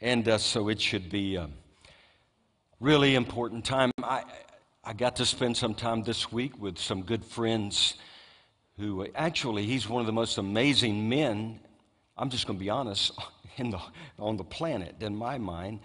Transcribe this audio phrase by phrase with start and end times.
[0.00, 1.48] And uh, so it should be a
[2.80, 3.90] really important time.
[4.02, 4.24] I,
[4.84, 7.94] I got to spend some time this week with some good friends
[8.78, 11.60] who actually, he's one of the most amazing men,
[12.18, 13.12] I'm just going to be honest,
[13.58, 13.80] the,
[14.18, 15.80] on the planet in my mind.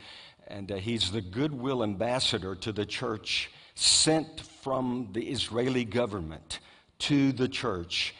[0.49, 6.59] And uh, he's the goodwill ambassador to the church sent from the Israeli government
[6.99, 8.13] to the church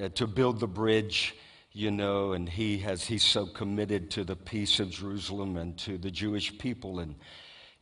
[0.00, 1.34] uh, to build the bridge
[1.76, 5.98] you know, and he has he's so committed to the peace of Jerusalem and to
[5.98, 7.00] the Jewish people.
[7.00, 7.14] And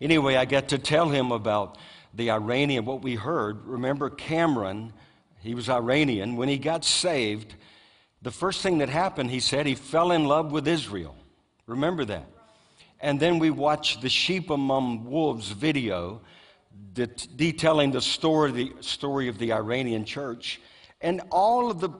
[0.01, 1.79] anyway, I got to tell him about
[2.13, 3.65] the Iranian, what we heard.
[3.65, 4.93] Remember Cameron,
[5.39, 6.35] he was Iranian.
[6.35, 7.55] When he got saved,
[8.21, 11.15] the first thing that happened, he said, he fell in love with Israel.
[11.69, 12.27] Remember that.
[13.05, 16.23] And then we watched the Sheep Among Wolves video
[16.95, 20.59] det- detailing the story, the story of the Iranian church.
[21.03, 21.91] And all of the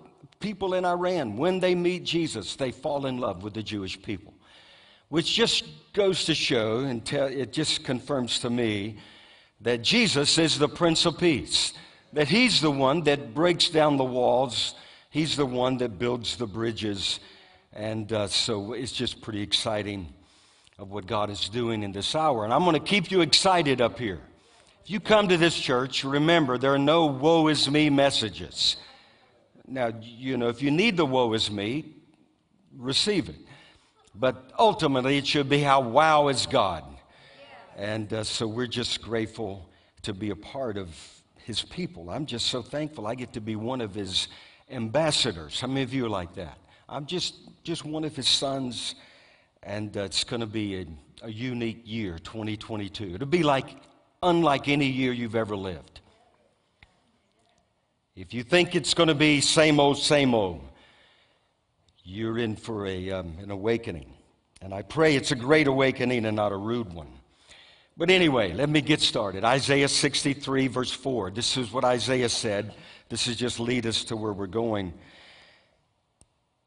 [0.41, 4.33] people in Iran, when they meet Jesus, they fall in love with the Jewish people,
[5.11, 8.97] which just goes to show, and it just confirms to me
[9.61, 11.75] that Jesus is the Prince of Peace,
[12.15, 14.75] that He's the one that breaks down the walls,
[15.11, 17.21] He's the one that builds the bridges.
[17.75, 20.14] And uh, so it's just pretty exciting
[20.79, 22.45] of what God is doing in this hour.
[22.45, 24.21] And I'm going to keep you excited up here.
[24.83, 28.77] If you come to this church, remember there are no woe is me messages.
[29.67, 31.95] Now, you know, if you need the woe is me,
[32.77, 33.37] receive it.
[34.15, 36.85] But ultimately, it should be how wow is God.
[37.77, 39.69] And uh, so we're just grateful
[40.03, 40.89] to be a part of
[41.39, 42.11] his people.
[42.11, 44.29] I'm just so thankful I get to be one of his
[44.71, 45.61] ambassadors.
[45.61, 46.59] How many of you are like that?
[46.89, 48.95] I'm just, just one of his sons,
[49.65, 50.87] and uh, it's going to be a,
[51.23, 53.15] a unique year, 2022.
[53.15, 53.77] It'll be like
[54.23, 56.01] unlike any year you've ever lived.
[58.17, 60.61] If you think it's going to be same old, same old,
[62.05, 64.15] you're in for a, um, an awakening.
[64.63, 67.09] And I pray it's a great awakening and not a rude one.
[67.97, 69.45] But anyway, let me get started.
[69.45, 71.31] Isaiah 63, verse 4.
[71.31, 72.75] This is what Isaiah said.
[73.09, 74.95] This is just lead us to where we're going.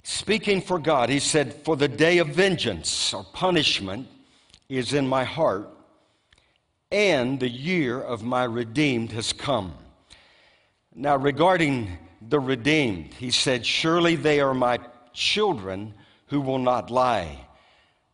[0.09, 4.07] Speaking for God, he said, For the day of vengeance or punishment
[4.69, 5.67] is in my heart,
[6.89, 9.73] and the year of my redeemed has come.
[10.95, 14.79] Now, regarding the redeemed, he said, Surely they are my
[15.11, 15.93] children
[16.27, 17.45] who will not lie.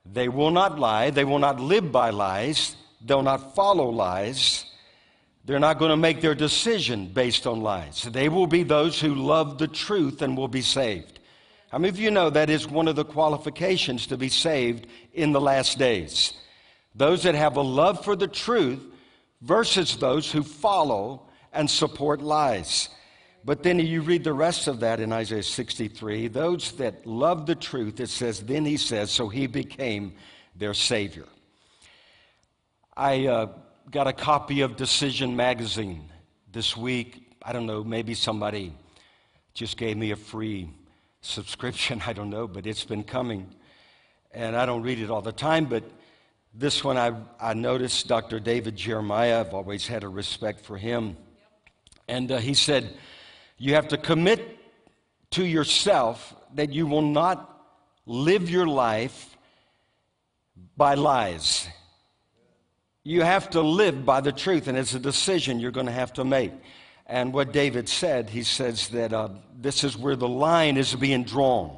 [0.04, 1.12] They will not lie.
[1.12, 2.76] They will not live by lies.
[3.06, 4.66] They'll not follow lies.
[5.46, 8.02] They're not going to make their decision based on lies.
[8.02, 11.13] They will be those who love the truth and will be saved.
[11.74, 15.32] How many of you know that is one of the qualifications to be saved in
[15.32, 16.34] the last days?
[16.94, 18.80] Those that have a love for the truth
[19.42, 22.90] versus those who follow and support lies.
[23.44, 26.28] But then you read the rest of that in Isaiah 63.
[26.28, 30.14] Those that love the truth, it says, then he says, so he became
[30.56, 31.26] their Savior.
[32.96, 33.48] I uh,
[33.90, 36.08] got a copy of Decision Magazine
[36.52, 37.36] this week.
[37.42, 38.76] I don't know, maybe somebody
[39.56, 40.70] just gave me a free
[41.24, 42.02] subscription.
[42.08, 43.50] I don't know, but it's been coming.
[44.32, 45.84] And I don't read it all the time, but
[46.54, 48.40] this one I, I noticed Dr.
[48.40, 49.40] David Jeremiah.
[49.40, 51.18] I've always had a respect for him.
[52.08, 52.96] And uh, he said,
[53.58, 54.60] You have to commit
[55.32, 57.50] to yourself that you will not
[58.06, 59.36] live your life
[60.78, 61.68] by lies.
[63.04, 66.14] You have to live by the truth, and it's a decision you're going to have
[66.14, 66.52] to make.
[67.06, 71.24] And what David said, he says that uh, this is where the line is being
[71.24, 71.78] drawn.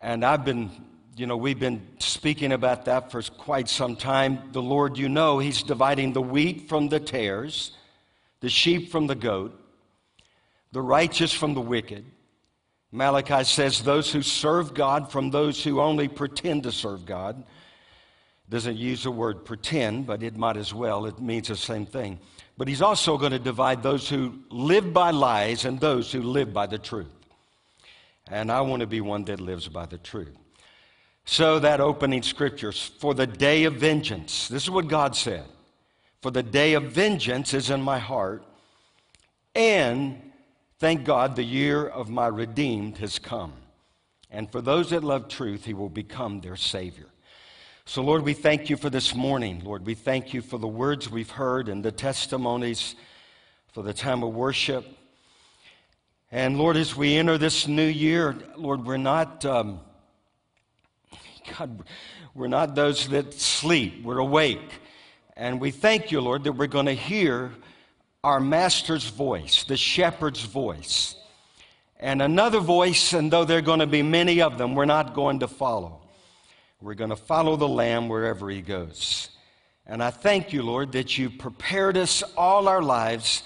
[0.00, 0.70] And I've been,
[1.16, 4.50] you know, we've been speaking about that for quite some time.
[4.52, 7.72] The Lord, you know, He's dividing the wheat from the tares,
[8.40, 9.58] the sheep from the goat,
[10.72, 12.04] the righteous from the wicked.
[12.90, 17.42] Malachi says those who serve God from those who only pretend to serve God
[18.50, 21.06] doesn't use the word pretend, but it might as well.
[21.06, 22.18] It means the same thing.
[22.62, 26.52] But he's also going to divide those who live by lies and those who live
[26.52, 27.10] by the truth.
[28.28, 30.36] And I want to be one that lives by the truth.
[31.24, 35.42] So, that opening scriptures for the day of vengeance, this is what God said.
[36.20, 38.44] For the day of vengeance is in my heart,
[39.56, 40.30] and
[40.78, 43.54] thank God the year of my redeemed has come.
[44.30, 47.11] And for those that love truth, he will become their Savior.
[47.84, 49.60] So, Lord, we thank you for this morning.
[49.64, 52.94] Lord, we thank you for the words we've heard and the testimonies,
[53.72, 54.86] for the time of worship.
[56.30, 59.80] And Lord, as we enter this new year, Lord, we're not, um,
[61.58, 61.82] God,
[62.34, 64.04] we're not those that sleep.
[64.04, 64.80] We're awake.
[65.36, 67.50] And we thank you, Lord, that we're going to hear
[68.22, 71.16] our Master's voice, the shepherd's voice.
[71.98, 75.14] And another voice, and though there are going to be many of them, we're not
[75.14, 76.01] going to follow.
[76.82, 79.28] We're going to follow the Lamb wherever he goes.
[79.86, 83.44] And I thank you, Lord, that you prepared us all our lives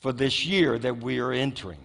[0.00, 1.78] for this year that we are entering.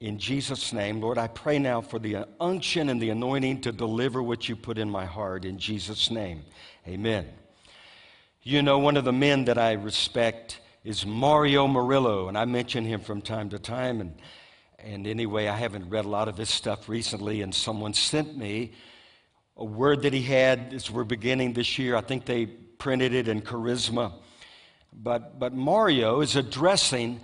[0.00, 4.22] In Jesus' name, Lord, I pray now for the unction and the anointing to deliver
[4.22, 5.44] what you put in my heart.
[5.44, 6.44] In Jesus' name,
[6.88, 7.28] amen.
[8.42, 12.86] You know, one of the men that I respect is Mario Murillo, and I mention
[12.86, 14.00] him from time to time.
[14.00, 14.14] And,
[14.78, 18.72] and anyway, I haven't read a lot of his stuff recently, and someone sent me
[19.60, 21.94] a word that he had as we're beginning this year.
[21.94, 24.14] I think they printed it in Charisma.
[24.90, 27.20] But, but Mario is addressing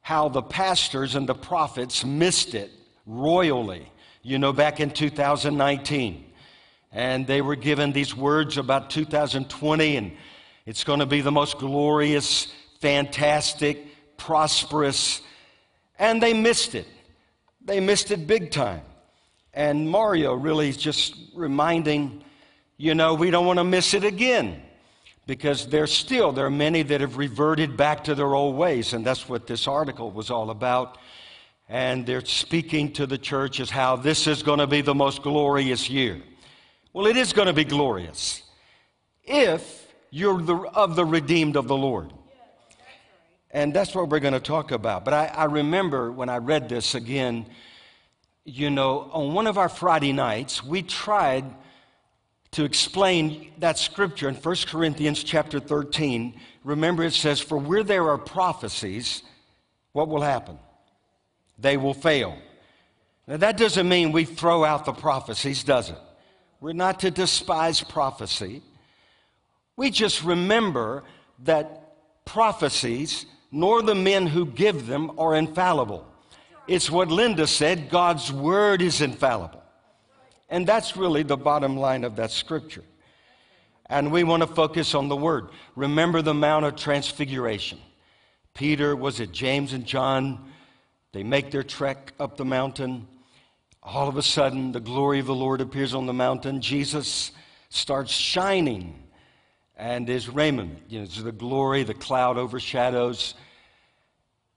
[0.00, 2.70] how the pastors and the prophets missed it
[3.04, 3.92] royally,
[4.22, 6.32] you know, back in 2019.
[6.90, 10.12] And they were given these words about 2020, and
[10.64, 15.20] it's going to be the most glorious, fantastic, prosperous.
[15.98, 16.86] And they missed it.
[17.62, 18.82] They missed it big time.
[19.54, 22.24] And Mario really is just reminding,
[22.76, 24.60] you know, we don't want to miss it again
[25.26, 29.06] because there's still there are many that have reverted back to their old ways and
[29.06, 30.98] that's what this article was all about.
[31.68, 35.22] And they're speaking to the church as how this is going to be the most
[35.22, 36.20] glorious year.
[36.92, 38.42] Well it is going to be glorious
[39.22, 42.12] if you're the, of the redeemed of the lord.
[43.52, 45.04] And that's what we're going to talk about.
[45.04, 47.46] But I, I remember when i read this again
[48.44, 51.44] you know on one of our friday nights we tried
[52.54, 58.08] to explain that scripture in 1 Corinthians chapter 13, remember it says, For where there
[58.10, 59.24] are prophecies,
[59.90, 60.60] what will happen?
[61.58, 62.38] They will fail.
[63.26, 65.98] Now, that doesn't mean we throw out the prophecies, does it?
[66.60, 68.62] We're not to despise prophecy.
[69.76, 71.02] We just remember
[71.40, 76.06] that prophecies, nor the men who give them, are infallible.
[76.66, 79.62] It's what Linda said God's word is infallible.
[80.48, 82.84] And that's really the bottom line of that scripture.
[83.86, 85.48] And we want to focus on the word.
[85.76, 87.78] Remember the Mount of Transfiguration.
[88.54, 90.52] Peter, was it James and John?
[91.12, 93.08] They make their trek up the mountain.
[93.82, 96.60] All of a sudden, the glory of the Lord appears on the mountain.
[96.60, 97.32] Jesus
[97.68, 99.02] starts shining,
[99.76, 103.34] and his raiment, you know, the glory, the cloud overshadows.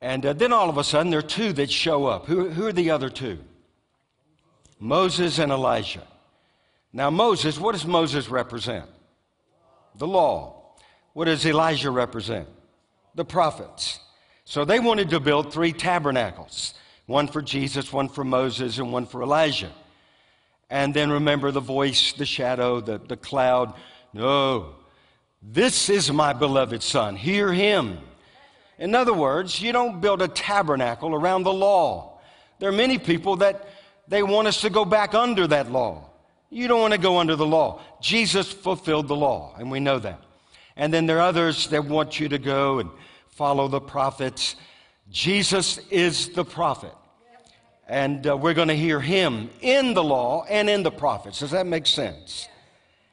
[0.01, 2.25] And uh, then all of a sudden, there are two that show up.
[2.27, 3.39] Who, who are the other two?
[4.79, 6.05] Moses and Elijah.
[6.93, 8.85] Now, Moses, what does Moses represent?
[9.95, 10.75] The law.
[11.13, 12.47] What does Elijah represent?
[13.15, 13.99] The prophets.
[14.45, 16.73] So they wanted to build three tabernacles
[17.07, 19.71] one for Jesus, one for Moses, and one for Elijah.
[20.69, 23.73] And then remember the voice, the shadow, the, the cloud.
[24.13, 24.75] No,
[25.41, 27.15] this is my beloved son.
[27.15, 27.99] Hear him.
[28.79, 32.19] In other words, you don't build a tabernacle around the law.
[32.59, 33.67] There are many people that
[34.07, 36.09] they want us to go back under that law.
[36.49, 37.81] You don't want to go under the law.
[38.01, 40.21] Jesus fulfilled the law, and we know that.
[40.75, 42.89] And then there are others that want you to go and
[43.29, 44.55] follow the prophets.
[45.09, 46.93] Jesus is the prophet.
[47.87, 51.39] And uh, we're going to hear him in the law and in the prophets.
[51.39, 52.47] Does that make sense?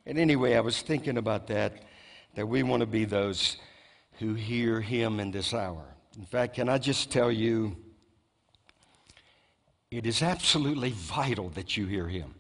[0.05, 1.72] And anyway, I was thinking about that,
[2.34, 3.56] that we want to be those
[4.19, 5.84] who hear him in this hour.
[6.17, 7.77] In fact, can I just tell you,
[9.91, 12.34] it is absolutely vital that you hear him.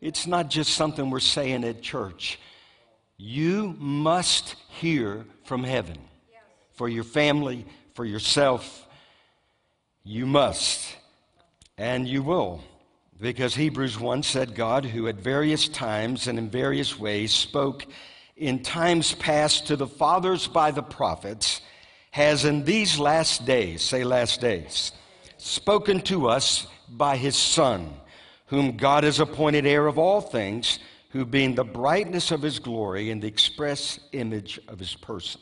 [0.00, 2.38] It's not just something we're saying at church.
[3.16, 5.98] You must hear from heaven
[6.72, 8.86] for your family, for yourself.
[10.02, 10.96] You must,
[11.76, 12.64] and you will.
[13.20, 17.84] Because Hebrews 1 said, God, who at various times and in various ways spoke
[18.40, 21.60] in times past to the fathers by the prophets,
[22.10, 24.92] has in these last days, say last days,
[25.36, 27.92] spoken to us by his Son,
[28.46, 30.78] whom God has appointed heir of all things,
[31.10, 35.40] who being the brightness of his glory and the express image of his person.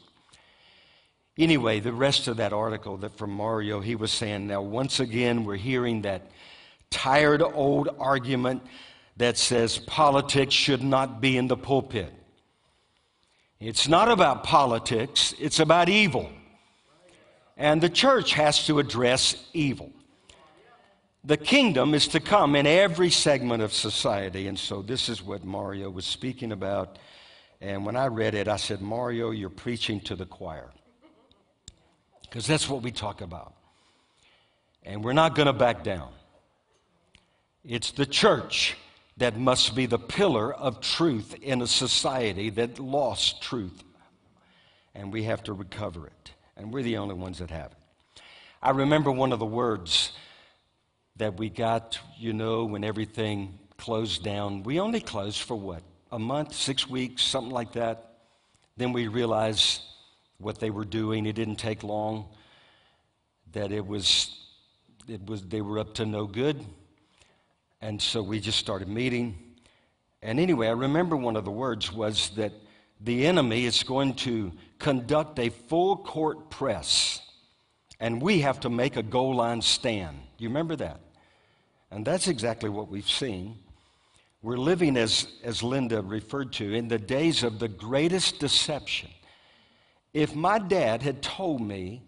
[1.38, 5.44] Anyway, the rest of that article that from Mario, he was saying, now once again,
[5.44, 6.32] we're hearing that
[6.90, 8.62] tired old argument
[9.18, 12.12] that says politics should not be in the pulpit.
[13.60, 16.30] It's not about politics, it's about evil.
[17.56, 19.92] And the church has to address evil.
[21.24, 24.46] The kingdom is to come in every segment of society.
[24.46, 26.98] And so this is what Mario was speaking about.
[27.60, 30.70] And when I read it, I said, Mario, you're preaching to the choir.
[32.22, 33.54] Because that's what we talk about.
[34.84, 36.10] And we're not going to back down.
[37.64, 38.76] It's the church
[39.18, 43.84] that must be the pillar of truth in a society that lost truth
[44.98, 46.32] and we have to recover it.
[46.56, 48.22] And we're the only ones that have it.
[48.60, 50.10] I remember one of the words
[51.16, 54.64] that we got, you know, when everything closed down.
[54.64, 55.82] We only closed for what?
[56.10, 58.12] A month, six weeks, something like that.
[58.76, 59.82] Then we realized
[60.38, 61.26] what they were doing.
[61.26, 62.26] It didn't take long.
[63.52, 64.36] That it was,
[65.06, 66.64] it was, they were up to no good.
[67.80, 69.36] And so we just started meeting.
[70.22, 72.52] And anyway, I remember one of the words was that
[73.00, 77.20] the enemy is going to conduct a full court press,
[78.00, 80.18] and we have to make a goal line stand.
[80.38, 81.00] You remember that?
[81.90, 83.58] And that's exactly what we've seen.
[84.42, 89.10] We're living, as, as Linda referred to, in the days of the greatest deception.
[90.12, 92.02] If my dad had told me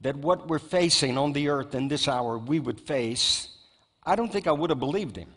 [0.00, 3.48] that what we're facing on the earth in this hour we would face,
[4.06, 5.28] I don't think I would have believed him.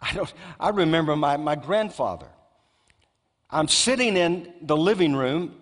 [0.00, 2.28] I, don't, I remember my, my grandfather.
[3.50, 5.54] I'm sitting in the living room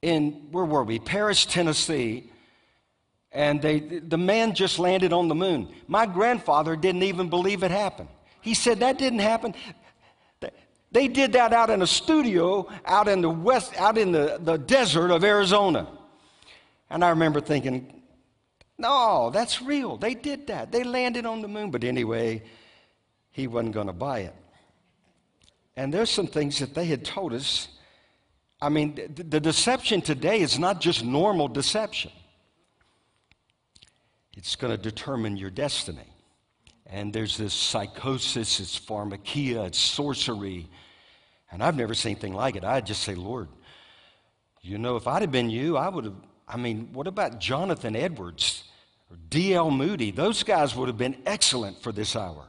[0.00, 0.98] in, where were we?
[0.98, 2.30] Paris, Tennessee.
[3.32, 5.68] And they, the man just landed on the moon.
[5.88, 8.08] My grandfather didn't even believe it happened.
[8.40, 9.54] He said, That didn't happen.
[10.92, 14.56] They did that out in a studio out in the west, out in the, the
[14.56, 15.88] desert of Arizona.
[16.88, 18.03] And I remember thinking,
[18.78, 19.96] no, that's real.
[19.96, 20.72] They did that.
[20.72, 21.70] They landed on the moon.
[21.70, 22.42] But anyway,
[23.30, 24.34] he wasn't going to buy it.
[25.76, 27.68] And there's some things that they had told us.
[28.60, 32.12] I mean, the, the deception today is not just normal deception,
[34.36, 36.08] it's going to determine your destiny.
[36.86, 40.68] And there's this psychosis, it's pharmakia, it's sorcery.
[41.50, 42.64] And I've never seen anything like it.
[42.64, 43.48] I'd just say, Lord,
[44.60, 46.14] you know, if I'd have been you, I would have.
[46.54, 48.62] I mean, what about Jonathan Edwards
[49.10, 49.72] or D.L.
[49.72, 50.12] Moody?
[50.12, 52.44] Those guys would have been excellent for this hour.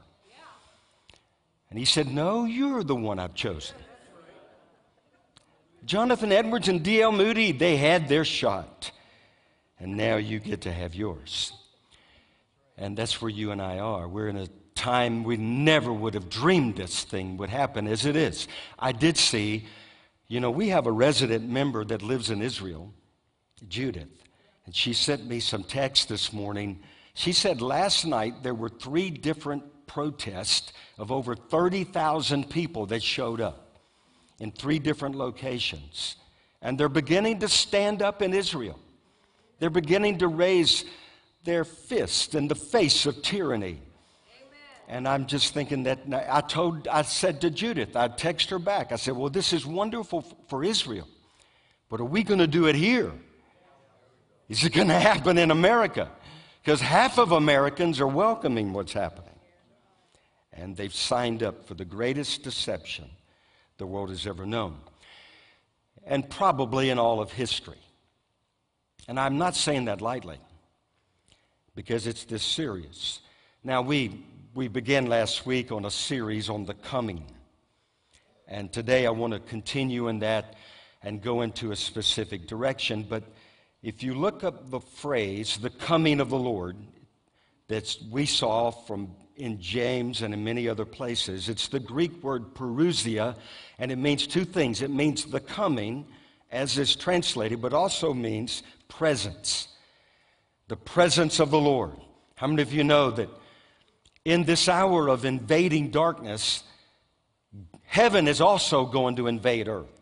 [1.72, 3.76] And he said, No, you're the one I've chosen.
[5.86, 7.12] Jonathan Edwards and D.L.
[7.14, 8.92] Moody, they had their shot.
[9.80, 11.52] And now you get to have yours.
[12.78, 14.08] And that's where you and I are.
[14.08, 18.16] We're in a time we never would have dreamed this thing would happen as it
[18.16, 18.48] is.
[18.78, 19.66] I did see,
[20.28, 22.94] you know, we have a resident member that lives in Israel,
[23.70, 24.24] Judith,
[24.66, 26.80] and she sent me some text this morning.
[27.14, 33.42] She said last night there were three different protests of over 30,000 people that showed
[33.42, 33.80] up
[34.40, 36.16] in three different locations.
[36.62, 38.80] And they're beginning to stand up in Israel.
[39.60, 40.86] They're beginning to raise
[41.44, 43.80] their fist in the face of tyranny.
[44.88, 48.92] And I'm just thinking that I told, I said to Judith, I text her back.
[48.92, 51.08] I said, Well, this is wonderful for Israel,
[51.90, 53.12] but are we going to do it here?
[54.48, 56.10] Is it going to happen in America?
[56.62, 59.30] Because half of Americans are welcoming what's happening.
[60.54, 63.10] And they've signed up for the greatest deception
[63.78, 64.78] the world has ever known,
[66.06, 67.78] and probably in all of history.
[69.08, 70.38] And I'm not saying that lightly
[71.76, 73.20] because it's this serious.
[73.64, 74.24] Now, we,
[74.54, 77.26] we began last week on a series on the coming.
[78.48, 80.56] And today I want to continue in that
[81.04, 83.06] and go into a specific direction.
[83.08, 83.24] But
[83.86, 86.76] if you look up the phrase, the coming of the Lord,
[87.68, 92.56] that we saw from in James and in many other places, it's the Greek word
[92.56, 93.36] parousia,
[93.78, 94.82] and it means two things.
[94.82, 96.08] It means the coming,
[96.52, 99.68] as is translated, but also means presence
[100.68, 101.92] the presence of the Lord.
[102.38, 103.30] How many of you know that
[104.24, 106.64] in this hour of invading darkness,
[107.84, 110.02] heaven is also going to invade earth?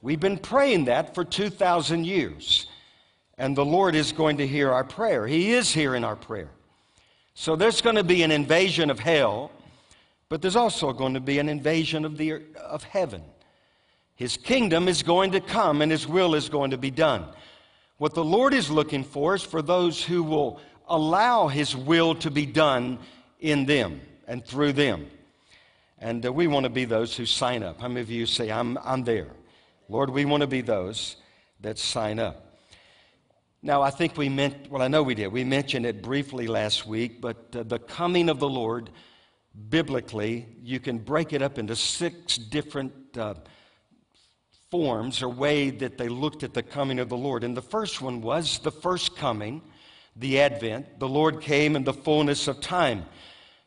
[0.00, 2.66] We've been praying that for 2,000 years,
[3.40, 5.26] and the Lord is going to hear our prayer.
[5.26, 6.50] He is hearing our prayer.
[7.32, 9.50] So there's going to be an invasion of hell,
[10.28, 13.22] but there's also going to be an invasion of, the, of heaven.
[14.14, 17.24] His kingdom is going to come, and His will is going to be done.
[17.96, 22.30] What the Lord is looking for is for those who will allow His will to
[22.30, 22.98] be done
[23.40, 25.06] in them and through them.
[25.98, 27.80] And uh, we want to be those who sign up.
[27.80, 29.28] How many of you say, I'm, I'm there?
[29.88, 31.16] Lord, we want to be those
[31.62, 32.49] that sign up.
[33.62, 35.26] Now, I think we meant, well, I know we did.
[35.28, 38.88] We mentioned it briefly last week, but uh, the coming of the Lord,
[39.68, 43.34] biblically, you can break it up into six different uh,
[44.70, 47.44] forms or way that they looked at the coming of the Lord.
[47.44, 49.60] And the first one was the first coming,
[50.16, 50.98] the Advent.
[50.98, 53.04] The Lord came in the fullness of time.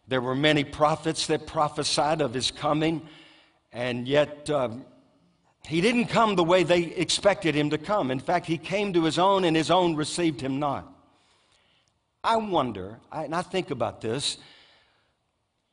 [0.07, 3.07] There were many prophets that prophesied of his coming,
[3.71, 4.85] and yet um,
[5.67, 8.12] he didn't come the way they expected him to come.
[8.12, 10.91] In fact, he came to his own, and his own received him not.
[12.24, 14.38] I wonder, and I think about this,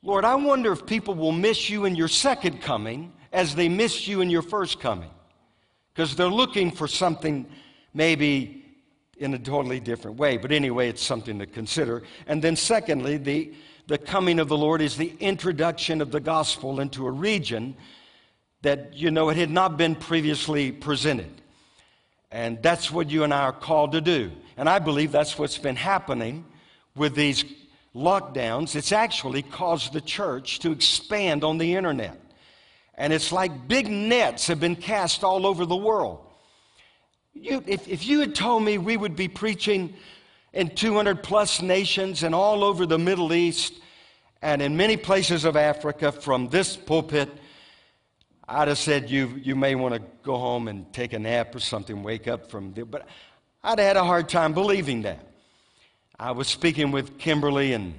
[0.03, 4.09] Lord, I wonder if people will miss you in your second coming as they missed
[4.09, 5.11] you in your first coming.
[5.93, 7.47] because they're looking for something
[7.93, 8.65] maybe
[9.19, 10.39] in a totally different way.
[10.39, 12.05] But anyway, it's something to consider.
[12.27, 13.53] And then, secondly, the,
[13.87, 17.77] the coming of the Lord is the introduction of the gospel into a region
[18.63, 21.41] that, you know, it had not been previously presented.
[22.31, 24.31] And that's what you and I are called to do.
[24.57, 26.45] And I believe that's what's been happening
[26.95, 27.45] with these
[27.95, 28.77] lockdowns.
[28.77, 32.21] It's actually caused the church to expand on the internet.
[32.95, 36.21] And it's like big nets have been cast all over the world.
[37.33, 39.95] You, if, if you had told me we would be preaching
[40.53, 43.75] in 200 plus nations and all over the Middle East
[44.43, 47.29] and in many places of Africa from this pulpit,
[48.53, 51.61] I'd have said you, you may want to go home and take a nap or
[51.61, 52.85] something, wake up from there.
[52.85, 53.07] But
[53.63, 55.25] I'd had a hard time believing that.
[56.19, 57.95] I was speaking with Kimberly and,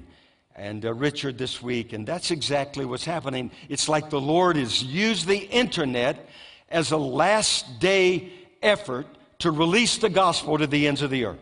[0.54, 3.50] and uh, Richard this week, and that's exactly what's happening.
[3.70, 6.28] It's like the Lord has used the internet
[6.68, 8.30] as a last day
[8.62, 9.06] effort
[9.38, 11.38] to release the gospel to the ends of the earth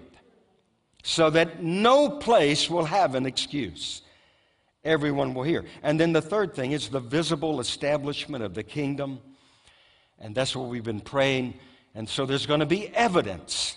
[1.02, 4.02] so that no place will have an excuse
[4.84, 5.64] everyone will hear.
[5.82, 9.20] And then the third thing is the visible establishment of the kingdom.
[10.18, 11.54] And that's what we've been praying.
[11.94, 13.76] And so there's going to be evidence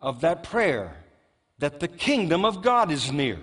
[0.00, 0.96] of that prayer
[1.58, 3.38] that the kingdom of God is near.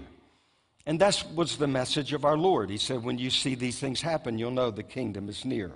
[0.86, 2.70] And that was the message of our Lord.
[2.70, 5.72] He said, When you see these things happen, you'll know the kingdom is near.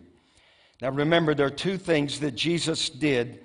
[0.81, 3.43] Now remember, there are two things that Jesus did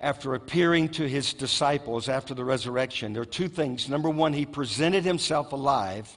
[0.00, 3.12] after appearing to his disciples after the resurrection.
[3.12, 3.88] There are two things.
[3.88, 6.16] Number one, he presented himself alive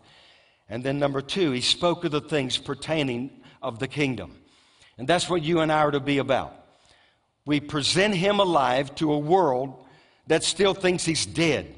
[0.70, 3.30] and then number two, he spoke of the things pertaining
[3.62, 4.36] of the kingdom.
[4.98, 6.54] And that's what you and I are to be about.
[7.46, 9.86] We present him alive to a world
[10.28, 11.76] that still thinks he's dead.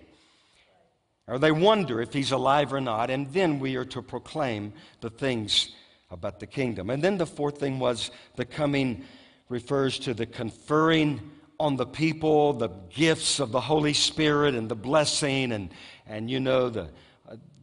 [1.27, 3.10] Or they wonder if he's alive or not.
[3.10, 5.74] And then we are to proclaim the things
[6.10, 6.89] about the kingdom.
[6.89, 9.03] And then the fourth thing was the coming
[9.50, 14.76] refers to the conferring on the people the gifts of the Holy Spirit and the
[14.76, 15.69] blessing and,
[16.06, 16.88] and you know, the,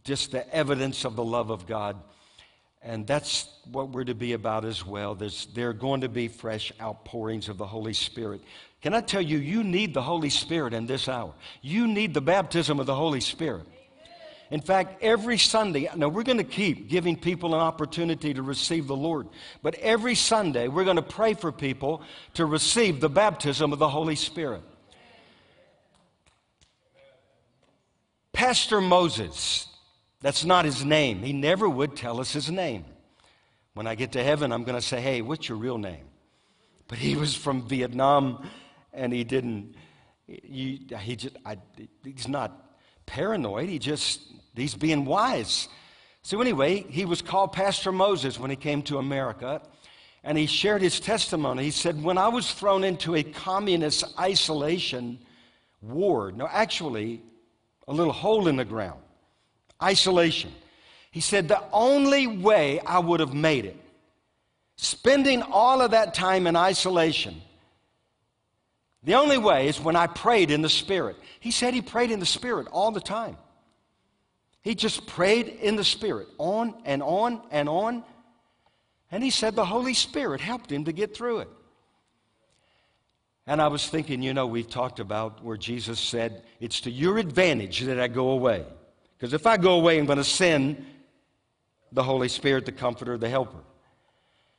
[0.05, 1.97] just the evidence of the love of God.
[2.83, 5.15] And that's what we're to be about as well.
[5.15, 8.43] There's, there are going to be fresh outpourings of the Holy Spirit.
[8.83, 11.33] Can I tell you, you need the Holy Spirit in this hour.
[11.63, 13.67] You need the baptism of the Holy Spirit.
[14.51, 18.87] In fact, every Sunday, now we're going to keep giving people an opportunity to receive
[18.87, 19.27] the Lord,
[19.63, 22.03] but every Sunday we're going to pray for people
[22.35, 24.61] to receive the baptism of the Holy Spirit.
[28.35, 29.67] Pastor Moses,
[30.25, 31.23] that's not his name.
[31.23, 32.87] He never would tell us his name.
[33.75, 36.07] When I get to heaven, I'm going to say, hey, what's your real name?
[36.89, 38.49] But he was from Vietnam
[38.95, 39.75] and he didn't,
[40.27, 41.59] he, he just, I,
[42.03, 43.69] he's not paranoid.
[43.69, 44.23] He just,
[44.57, 45.69] he's being wise.
[46.23, 49.61] So, anyway, he was called Pastor Moses when he came to America.
[50.23, 51.65] And he shared his testimony.
[51.65, 55.19] He said, When I was thrown into a communist isolation
[55.83, 57.21] ward, no, actually,
[57.87, 59.04] a little hole in the ground,
[59.85, 60.53] isolation.
[61.11, 63.77] He said, The only way I would have made it,
[64.77, 67.41] spending all of that time in isolation,
[69.05, 71.17] the only way is when I prayed in the Spirit.
[71.39, 73.37] He said he prayed in the Spirit all the time.
[74.63, 78.03] He just prayed in the Spirit on and on and on.
[79.13, 81.51] And he said the Holy Spirit helped him to get through it.
[83.47, 87.19] And I was thinking, you know, we've talked about where Jesus said, It's to your
[87.19, 88.65] advantage that I go away.
[89.17, 90.85] Because if I go away, I'm going to send
[91.93, 93.63] the Holy Spirit, the Comforter, the Helper.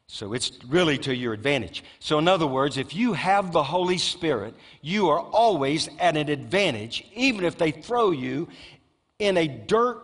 [0.08, 1.84] So it's really to your advantage.
[2.00, 6.30] So, in other words, if you have the Holy Spirit, you are always at an
[6.30, 8.48] advantage, even if they throw you
[9.18, 10.02] in a dirt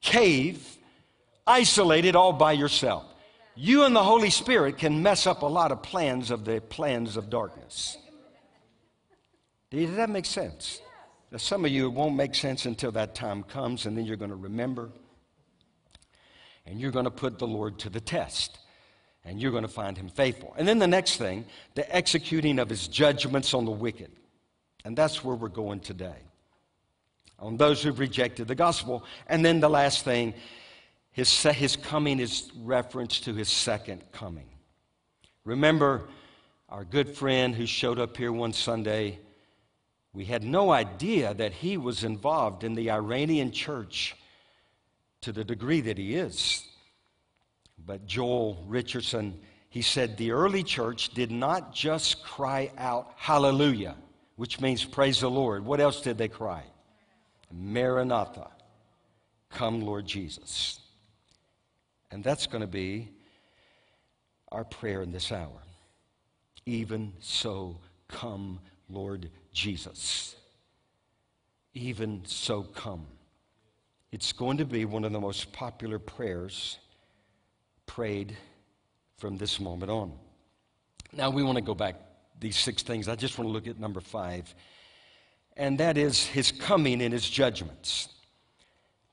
[0.00, 0.78] cave,
[1.46, 3.04] isolated all by yourself.
[3.54, 7.16] You and the Holy Spirit can mess up a lot of plans of the plans
[7.16, 7.98] of darkness.
[9.70, 10.80] Does that make sense?
[11.30, 14.16] Now, some of you, it won't make sense until that time comes, and then you're
[14.16, 14.90] going to remember.
[16.64, 18.58] And you're going to put the Lord to the test.
[19.24, 20.54] And you're going to find him faithful.
[20.56, 24.10] And then the next thing, the executing of his judgments on the wicked.
[24.84, 26.16] And that's where we're going today.
[27.38, 29.04] On those who've rejected the gospel.
[29.26, 30.34] And then the last thing,
[31.10, 34.48] his, his coming is reference to his second coming.
[35.44, 36.08] Remember
[36.68, 39.18] our good friend who showed up here one Sunday
[40.12, 44.16] we had no idea that he was involved in the Iranian church
[45.20, 46.64] to the degree that he is.
[47.86, 53.96] But Joel Richardson, he said the early church did not just cry out hallelujah,
[54.36, 55.64] which means praise the Lord.
[55.64, 56.64] What else did they cry?
[57.52, 58.48] Maranatha,
[59.50, 60.80] come Lord Jesus.
[62.10, 63.10] And that's going to be
[64.50, 65.62] our prayer in this hour.
[66.66, 70.36] Even so, come, Lord Jesus.
[71.74, 73.06] Even so, come.
[74.12, 76.78] It's going to be one of the most popular prayers
[77.84, 78.36] prayed
[79.16, 80.12] from this moment on.
[81.12, 81.96] Now, we want to go back
[82.38, 83.08] these six things.
[83.08, 84.54] I just want to look at number five,
[85.56, 88.10] and that is his coming and his judgments.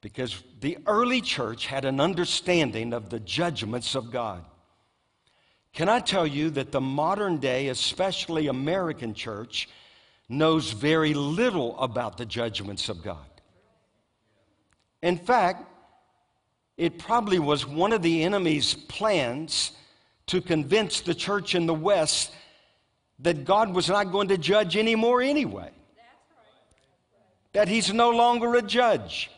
[0.02, 4.46] Because the early church had an understanding of the judgments of God.
[5.74, 9.68] Can I tell you that the modern day, especially American church,
[10.28, 13.18] knows very little about the judgments of God?
[15.02, 15.66] In fact,
[16.78, 19.72] it probably was one of the enemy's plans
[20.28, 22.34] to convince the church in the West
[23.20, 25.70] that God was not going to judge anymore anyway.
[27.54, 29.30] That he's no longer a judge.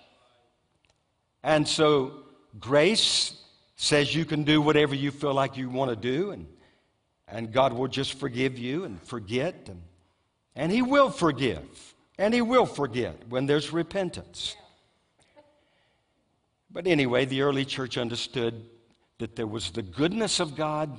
[1.43, 2.13] And so
[2.59, 3.39] grace
[3.75, 6.47] says you can do whatever you feel like you want to do, and,
[7.27, 9.81] and God will just forgive you and forget, and,
[10.57, 14.57] and He will forgive, and He will forget when there's repentance.
[16.69, 18.65] But anyway, the early church understood
[19.19, 20.91] that there was the goodness of God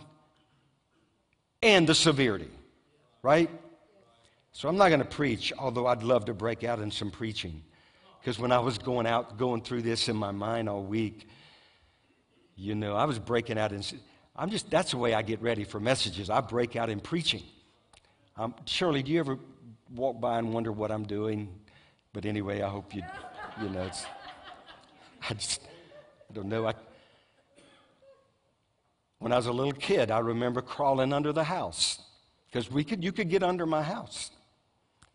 [1.63, 2.51] and the severity,
[3.23, 3.51] right?
[4.53, 7.63] So I'm not going to preach, although I'd love to break out in some preaching.
[8.21, 11.29] Because when I was going out, going through this in my mind all week,
[12.57, 13.83] you know, I was breaking out in.
[14.35, 16.31] I'm just, that's the way I get ready for messages.
[16.31, 17.43] I break out in preaching.
[18.39, 19.37] Um, Shirley, do you ever
[19.97, 21.53] walk by and wonder what I'm doing?
[22.13, 23.03] But anyway, I hope you,
[23.61, 24.07] you know, it's,
[25.29, 25.61] I just,
[26.31, 26.69] I don't know.
[26.69, 26.75] I,
[29.19, 31.99] when I was a little kid, I remember crawling under the house
[32.47, 34.31] because we could, you could get under my house.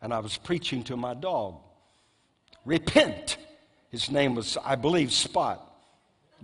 [0.02, 1.62] And I was preaching to my dog.
[2.66, 3.38] Repent.
[3.90, 5.62] His name was, I believe, Spot.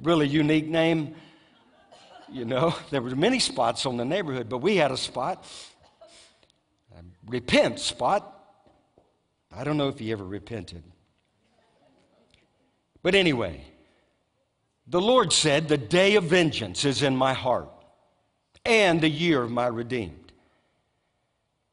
[0.01, 1.13] Really unique name.
[2.31, 5.45] You know, there were many spots on the neighborhood, but we had a spot.
[7.27, 8.35] Repent, Spot.
[9.55, 10.83] I don't know if he ever repented.
[13.01, 13.63] But anyway,
[14.87, 17.69] the Lord said, The day of vengeance is in my heart,
[18.65, 20.33] and the year of my redeemed.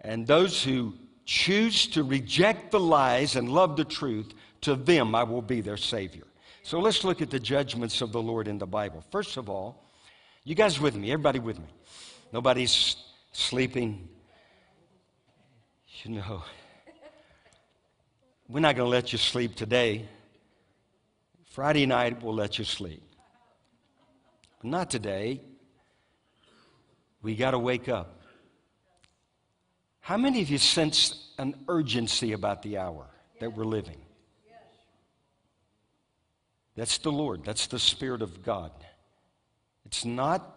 [0.01, 5.25] And those who choose to reject the lies and love the truth, to them I
[5.25, 6.25] will be their Savior.
[6.63, 9.05] So let's look at the judgments of the Lord in the Bible.
[9.11, 9.85] First of all,
[10.45, 11.13] you guys with me?
[11.13, 11.67] Everybody with me?
[12.33, 12.97] Nobody's
[13.33, 14.09] sleeping.
[16.07, 16.45] You know,
[18.49, 20.07] we're not going to let you sleep today.
[21.47, 23.03] Friday night, we'll let you sleep.
[24.61, 25.41] But not today.
[27.23, 28.21] We got to wake up.
[29.99, 33.09] How many of you sense an urgency about the hour
[33.41, 34.01] that we're living?
[36.77, 38.71] That's the Lord, that's the Spirit of God.
[39.85, 40.57] It's not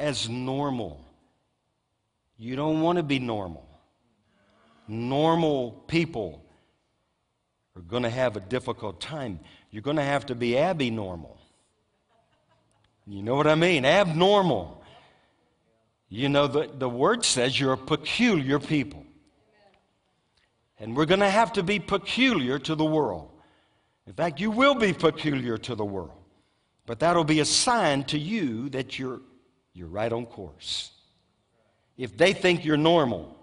[0.00, 1.04] as normal.
[2.36, 3.67] You don't want to be normal.
[4.88, 6.42] Normal people
[7.76, 9.38] are going to have a difficult time.
[9.70, 11.38] You're going to have to be abnormal.
[13.06, 13.84] You know what I mean?
[13.84, 14.82] Abnormal.
[16.08, 19.04] You know, the, the word says you're a peculiar people.
[20.80, 23.30] And we're going to have to be peculiar to the world.
[24.06, 26.12] In fact, you will be peculiar to the world.
[26.86, 29.20] But that'll be a sign to you that you're,
[29.74, 30.92] you're right on course.
[31.98, 33.37] If they think you're normal,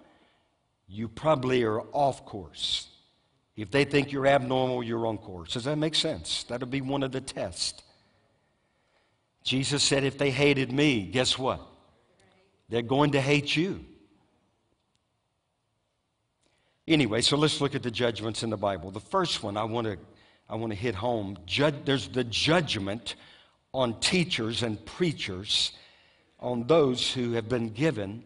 [0.87, 2.89] you probably are off course.
[3.55, 5.53] If they think you're abnormal, you're on course.
[5.53, 6.43] Does that make sense?
[6.43, 7.81] That'll be one of the tests.
[9.43, 11.61] Jesus said, if they hated me, guess what?
[12.69, 13.85] They're going to hate you.
[16.87, 18.91] Anyway, so let's look at the judgments in the Bible.
[18.91, 19.97] The first one I want to
[20.47, 21.37] I want to hit home.
[21.85, 23.15] there's the judgment
[23.73, 25.71] on teachers and preachers,
[26.39, 28.23] on those who have been given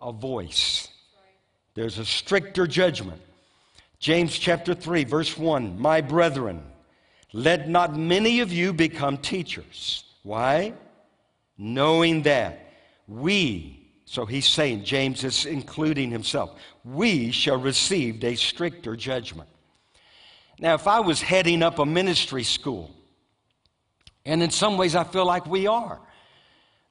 [0.00, 0.88] a voice.
[1.74, 3.20] There's a stricter judgment.
[3.98, 6.62] James chapter 3, verse 1 My brethren,
[7.32, 10.04] let not many of you become teachers.
[10.22, 10.74] Why?
[11.58, 12.72] Knowing that
[13.08, 19.48] we, so he's saying, James is including himself, we shall receive a stricter judgment.
[20.58, 22.90] Now, if I was heading up a ministry school,
[24.24, 26.00] and in some ways I feel like we are,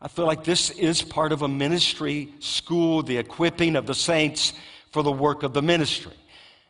[0.03, 4.51] I feel like this is part of a ministry school, the equipping of the saints
[4.91, 6.11] for the work of the ministry.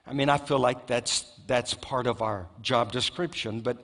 [0.06, 3.84] I mean, I feel like that's, that's part of our job description, but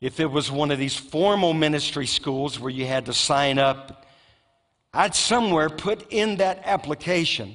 [0.00, 4.04] if it was one of these formal ministry schools where you had to sign up,
[4.92, 7.54] I'd somewhere put in that application,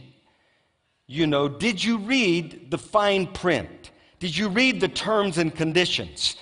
[1.07, 3.91] you know, did you read the fine print?
[4.19, 6.37] Did you read the terms and conditions?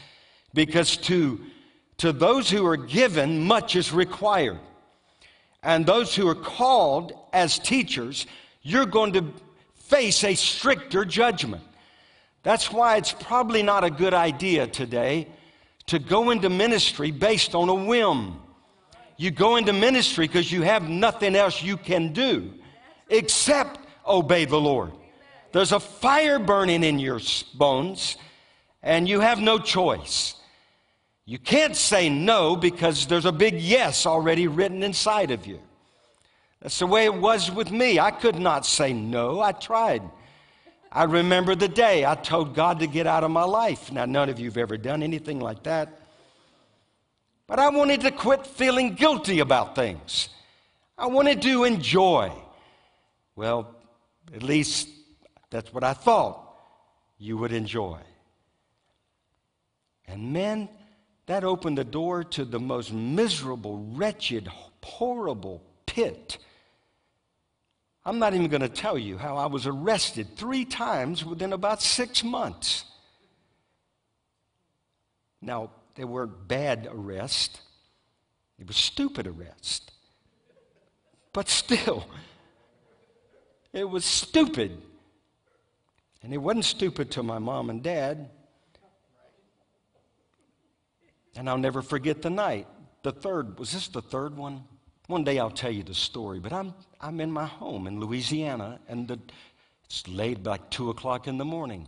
[0.54, 1.40] Because to,
[2.02, 4.58] to those who are given, much is required.
[5.62, 8.26] And those who are called as teachers,
[8.64, 9.32] you're going to
[9.76, 11.62] face a stricter judgment.
[12.42, 15.28] That's why it's probably not a good idea today
[15.86, 18.40] to go into ministry based on a whim.
[19.18, 22.52] You go into ministry because you have nothing else you can do
[23.10, 24.92] except obey the Lord.
[25.52, 27.20] There's a fire burning in your
[27.54, 28.18] bones,
[28.82, 30.41] and you have no choice.
[31.26, 35.60] You can't say no because there's a big yes already written inside of you.
[36.62, 38.00] That's the way it was with me.
[38.00, 39.40] I could not say no.
[39.40, 40.04] I tried.
[40.92, 43.92] I remember the day I told God to get out of my life.
[43.92, 46.00] Now, none of you have ever done anything like that.
[47.48, 50.30] But I wanted to quit feeling guilty about things.
[50.98, 52.32] I wanted to enjoy.
[53.36, 53.76] Well,
[54.36, 54.90] at least
[55.50, 56.56] that's what I thought
[57.18, 58.00] you would enjoy.
[60.08, 60.70] And man,
[61.32, 64.50] that opened the door to the most miserable, wretched,
[64.84, 66.38] horrible pit.
[68.04, 71.82] I'm not even going to tell you how I was arrested three times within about
[71.82, 72.84] six months.
[75.42, 77.62] Now, they weren't bad arrests,
[78.60, 79.94] it was stupid arrest.
[81.32, 82.08] But still,
[83.72, 84.82] it was stupid.
[86.24, 88.30] And it wasn't stupid to my mom and dad.
[91.36, 92.68] And I'll never forget the night.
[93.04, 94.64] The third, was this the third one?
[95.08, 98.80] One day I'll tell you the story, but I'm, I'm in my home in Louisiana,
[98.88, 99.20] and the,
[99.86, 101.88] it's late, like 2 o'clock in the morning.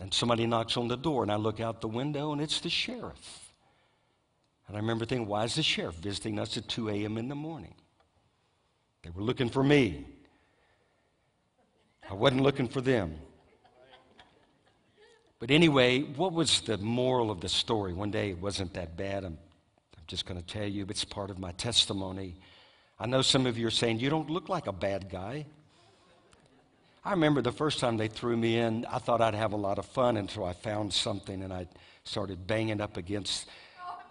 [0.00, 2.70] And somebody knocks on the door, and I look out the window, and it's the
[2.70, 3.52] sheriff.
[4.66, 7.18] And I remember thinking, why is the sheriff visiting us at 2 a.m.
[7.18, 7.74] in the morning?
[9.02, 10.06] They were looking for me.
[12.08, 13.18] I wasn't looking for them.
[15.44, 17.92] But anyway, what was the moral of the story?
[17.92, 19.24] One day it wasn't that bad.
[19.24, 19.36] I'm,
[19.94, 22.36] I'm just going to tell you, it's part of my testimony.
[22.98, 25.44] I know some of you are saying, You don't look like a bad guy.
[27.04, 29.78] I remember the first time they threw me in, I thought I'd have a lot
[29.78, 31.66] of fun until I found something and I
[32.04, 33.46] started banging up against.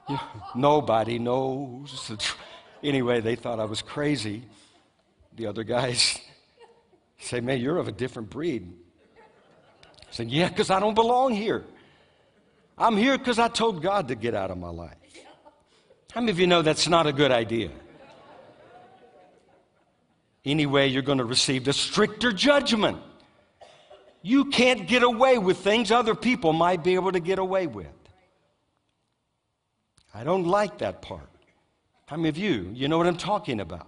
[0.08, 0.22] You know,
[0.56, 2.12] nobody knows.
[2.84, 4.44] Anyway, they thought I was crazy.
[5.36, 6.22] The other guys
[7.18, 8.72] say, Man, you're of a different breed.
[10.14, 11.64] Said, Yeah, because I don't belong here.
[12.78, 14.96] I'm here because I told God to get out of my life.
[16.12, 17.72] How many of you know that's not a good idea?
[20.46, 23.00] Anyway, you're going to receive the stricter judgment.
[24.22, 27.88] You can't get away with things other people might be able to get away with.
[30.14, 31.30] I don't like that part.
[32.06, 33.88] How many of you, you know what I'm talking about?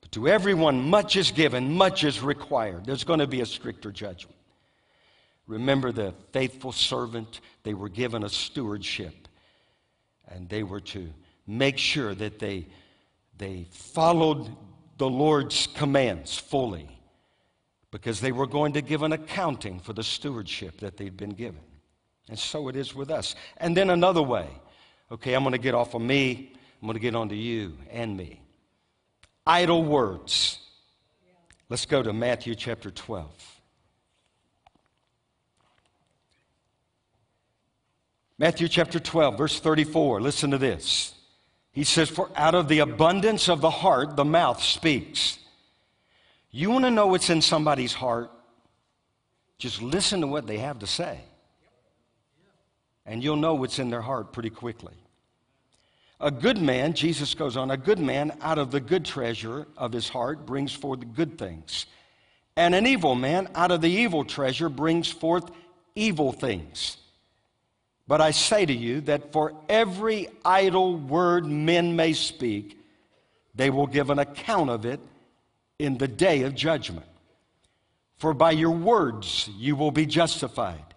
[0.00, 2.86] But to everyone, much is given, much is required.
[2.86, 4.37] There's going to be a stricter judgment.
[5.48, 9.26] Remember the faithful servant, they were given a stewardship,
[10.28, 11.08] and they were to
[11.46, 12.66] make sure that they,
[13.38, 14.54] they followed
[14.98, 16.88] the Lord's commands fully
[17.90, 21.60] because they were going to give an accounting for the stewardship that they'd been given.
[22.28, 23.34] And so it is with us.
[23.56, 24.48] And then another way.
[25.10, 26.52] Okay, I'm going to get off of me.
[26.82, 28.42] I'm going to get on to you and me.
[29.46, 30.58] Idle words.
[31.70, 33.57] Let's go to Matthew chapter 12.
[38.38, 40.20] Matthew chapter 12, verse 34.
[40.20, 41.12] Listen to this.
[41.72, 45.38] He says, For out of the abundance of the heart, the mouth speaks.
[46.50, 48.30] You want to know what's in somebody's heart?
[49.58, 51.20] Just listen to what they have to say.
[53.04, 54.94] And you'll know what's in their heart pretty quickly.
[56.20, 59.92] A good man, Jesus goes on, a good man out of the good treasure of
[59.92, 61.86] his heart brings forth good things.
[62.56, 65.50] And an evil man out of the evil treasure brings forth
[65.94, 66.98] evil things.
[68.08, 72.78] But I say to you that for every idle word men may speak,
[73.54, 74.98] they will give an account of it
[75.78, 77.06] in the day of judgment.
[78.16, 80.94] For by your words you will be justified,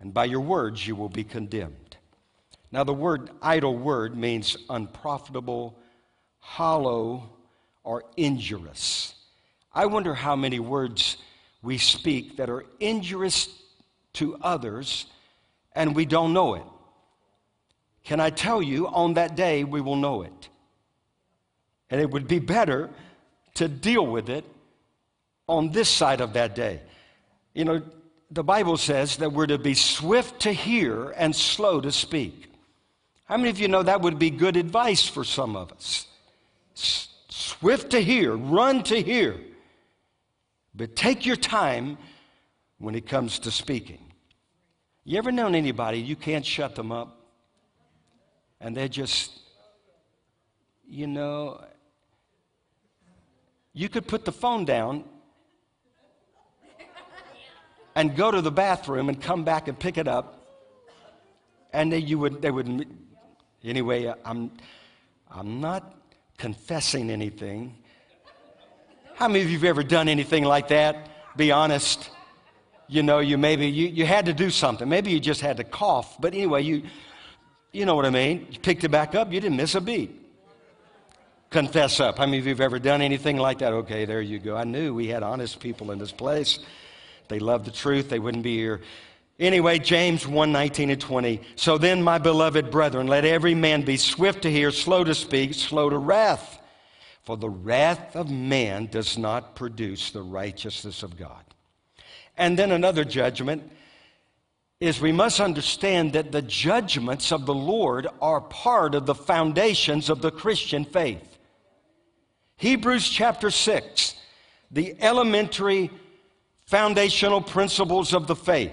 [0.00, 1.96] and by your words you will be condemned.
[2.70, 5.76] Now, the word idle word means unprofitable,
[6.38, 7.30] hollow,
[7.84, 9.14] or injurious.
[9.74, 11.18] I wonder how many words
[11.62, 13.48] we speak that are injurious
[14.14, 15.06] to others
[15.74, 16.64] and we don't know it.
[18.04, 20.48] Can I tell you, on that day, we will know it.
[21.90, 22.90] And it would be better
[23.54, 24.44] to deal with it
[25.46, 26.80] on this side of that day.
[27.54, 27.82] You know,
[28.30, 32.48] the Bible says that we're to be swift to hear and slow to speak.
[33.24, 36.06] How many of you know that would be good advice for some of us?
[36.74, 39.38] Swift to hear, run to hear,
[40.74, 41.98] but take your time
[42.78, 44.11] when it comes to speaking.
[45.04, 47.18] You ever known anybody you can't shut them up?
[48.60, 49.32] And they're just,
[50.88, 51.64] you know,
[53.72, 55.04] you could put the phone down
[57.96, 60.38] and go to the bathroom and come back and pick it up.
[61.72, 62.86] And they, you would, they would,
[63.64, 64.52] anyway, I'm,
[65.28, 65.96] I'm not
[66.38, 67.76] confessing anything.
[69.14, 71.36] How many of you have ever done anything like that?
[71.36, 72.10] Be honest.
[72.92, 74.86] You know, you maybe, you, you had to do something.
[74.86, 76.20] Maybe you just had to cough.
[76.20, 76.82] But anyway, you,
[77.72, 78.46] you know what I mean.
[78.50, 80.18] You picked it back up, you didn't miss a beat.
[81.48, 82.18] Confess up.
[82.18, 83.72] How many of you have ever done anything like that?
[83.72, 84.56] Okay, there you go.
[84.56, 86.58] I knew we had honest people in this place.
[87.28, 88.82] They love the truth, they wouldn't be here.
[89.38, 91.40] Anyway, James 1 19 and 20.
[91.56, 95.54] So then, my beloved brethren, let every man be swift to hear, slow to speak,
[95.54, 96.58] slow to wrath.
[97.22, 101.42] For the wrath of man does not produce the righteousness of God.
[102.36, 103.70] And then another judgment
[104.80, 110.10] is we must understand that the judgments of the Lord are part of the foundations
[110.10, 111.38] of the Christian faith.
[112.56, 114.14] Hebrews chapter 6,
[114.70, 115.90] the elementary
[116.66, 118.72] foundational principles of the faith.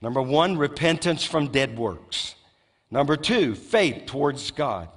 [0.00, 2.34] Number one, repentance from dead works.
[2.90, 4.88] Number two, faith towards God.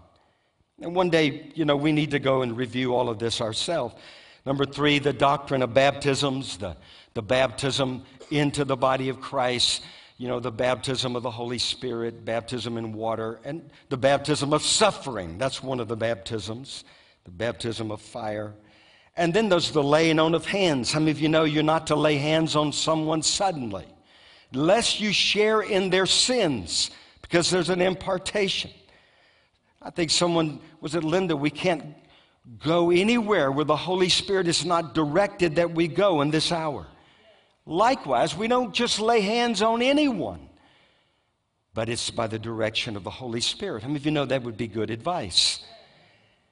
[0.82, 3.96] And one day, you know, we need to go and review all of this ourselves.
[4.46, 6.78] Number three, the doctrine of baptisms, the,
[7.20, 8.02] the baptism
[8.32, 9.84] into the body of Christ,
[10.18, 14.64] you know, the baptism of the Holy Spirit, baptism in water, and the baptism of
[14.64, 15.38] suffering.
[15.38, 16.86] That's one of the baptisms,
[17.26, 18.54] the baptism of fire.
[19.18, 20.94] And then there's the laying on of hands.
[20.94, 23.86] How many of you know you're not to lay hands on someone suddenly,
[24.54, 26.90] lest you share in their sins,
[27.22, 28.72] because there's an impartation.
[29.82, 31.36] I think someone, was it Linda?
[31.36, 31.84] We can't
[32.64, 36.88] go anywhere where the Holy Spirit is not directed that we go in this hour.
[37.66, 40.50] Likewise, we don't just lay hands on anyone,
[41.74, 43.84] but it's by the direction of the Holy Spirit.
[43.84, 45.64] How many of you know that would be good advice?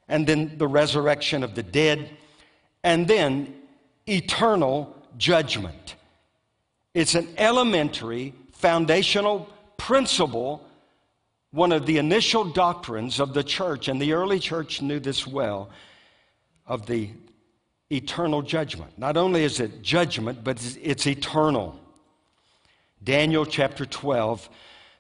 [0.08, 2.10] And then the resurrection of the dead,
[2.84, 3.54] and then
[4.08, 5.96] eternal judgment.
[6.94, 10.68] It's an elementary, foundational principle
[11.52, 15.70] one of the initial doctrines of the church, and the early church knew this well,
[16.66, 17.10] of the
[17.92, 18.98] eternal judgment.
[18.98, 21.80] Not only is it judgment, but it's, eternal.
[23.04, 24.50] Daniel chapter 12,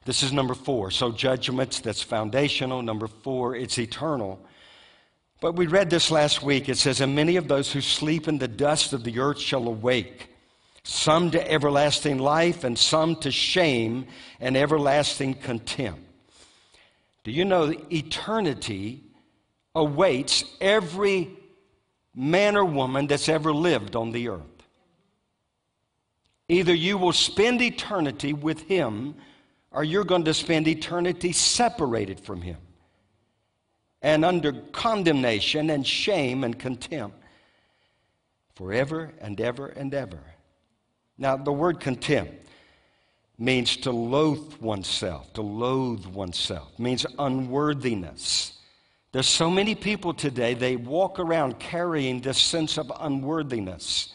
[0.06, 0.92] this is number four.
[0.92, 2.82] So, judgments, that's foundational.
[2.82, 4.40] Number four, it's eternal.
[5.42, 6.70] But we read this last week.
[6.70, 9.68] It says, And many of those who sleep in the dust of the earth shall
[9.68, 10.30] awake,
[10.84, 14.08] some to everlasting life, and some to shame
[14.40, 16.02] and everlasting contempt.
[17.24, 19.04] Do you know eternity
[19.76, 21.37] awaits every
[22.18, 24.42] man or woman that's ever lived on the earth?
[26.50, 29.16] Either you will spend eternity with him
[29.72, 32.58] or you're going to spend eternity separated from him
[34.02, 37.18] and under condemnation and shame and contempt
[38.56, 40.20] forever and ever and ever.
[41.18, 42.48] Now, the word contempt
[43.38, 48.57] means to loathe oneself, to loathe oneself, means unworthiness.
[49.18, 54.14] There's so many people today, they walk around carrying this sense of unworthiness.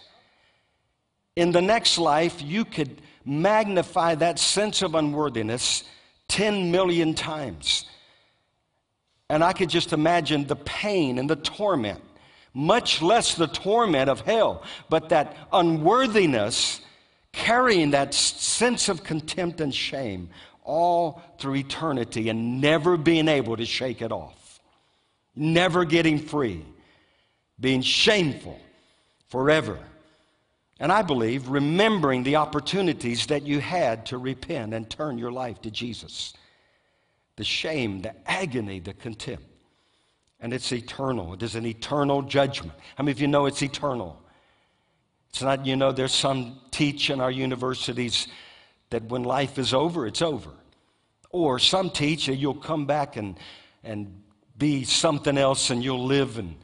[1.34, 5.82] In the next life, you could magnify that sense of unworthiness
[6.28, 7.86] 10 million times.
[9.28, 12.00] And I could just imagine the pain and the torment,
[12.54, 16.80] much less the torment of hell, but that unworthiness
[17.32, 20.30] carrying that sense of contempt and shame
[20.62, 24.41] all through eternity and never being able to shake it off,
[25.34, 26.64] never getting free,
[27.58, 28.58] being shameful
[29.28, 29.78] forever.
[30.78, 35.60] And I believe remembering the opportunities that you had to repent and turn your life
[35.62, 36.34] to Jesus.
[37.36, 39.44] The shame, the agony, the contempt.
[40.40, 41.34] And it's eternal.
[41.34, 42.72] It is an eternal judgment.
[42.96, 44.20] How many of you know it's eternal?
[45.30, 48.26] It's not, you know, there's some teach in our universities
[48.90, 50.50] that when life is over, it's over.
[51.30, 53.38] Or some teach that you'll come back and,
[53.83, 54.21] and
[54.63, 56.54] be something else and you'll live and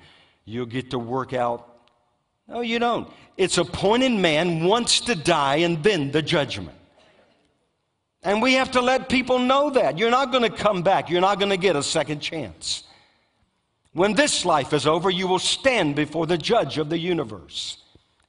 [0.44, 1.80] you'll get to work out.
[2.46, 3.10] No, you don't.
[3.36, 6.78] It's appointed man wants to die and then the judgment.
[8.22, 9.98] And we have to let people know that.
[9.98, 11.10] You're not going to come back.
[11.10, 12.84] You're not going to get a second chance.
[13.94, 17.82] When this life is over, you will stand before the judge of the universe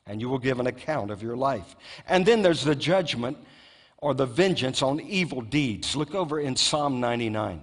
[0.07, 1.75] and you will give an account of your life.
[2.07, 3.37] And then there's the judgment
[3.99, 5.95] or the vengeance on evil deeds.
[5.95, 7.61] Look over in Psalm 99.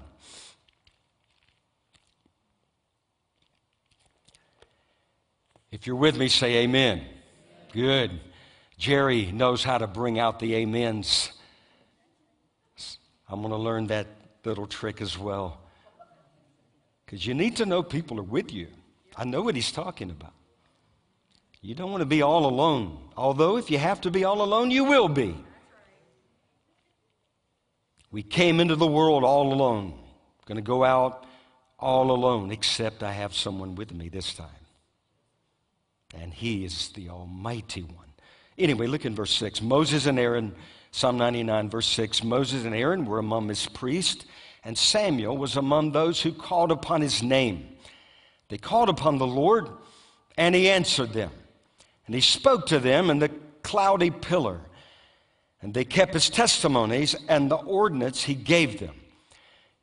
[5.70, 7.02] If you're with me, say amen.
[7.72, 8.20] Good.
[8.78, 11.32] Jerry knows how to bring out the amens.
[13.28, 14.06] I'm going to learn that
[14.44, 15.60] little trick as well.
[17.04, 18.68] Because you need to know people are with you.
[19.16, 20.32] I know what he's talking about.
[21.62, 22.98] You don't want to be all alone.
[23.16, 25.36] Although, if you have to be all alone, you will be.
[28.12, 29.98] We came into the world all alone.
[30.46, 31.26] Going to go out
[31.78, 34.46] all alone, except I have someone with me this time.
[36.20, 38.06] And he is the Almighty One.
[38.58, 39.60] Anyway, look in verse 6.
[39.62, 40.54] Moses and Aaron,
[40.90, 42.24] Psalm 99, verse 6.
[42.24, 44.24] Moses and Aaron were among his priests,
[44.64, 47.68] and Samuel was among those who called upon his name.
[48.48, 49.68] They called upon the Lord,
[50.38, 51.30] and he answered them.
[52.06, 53.30] And he spoke to them in the
[53.62, 54.60] cloudy pillar.
[55.60, 58.94] And they kept his testimonies and the ordinance he gave them.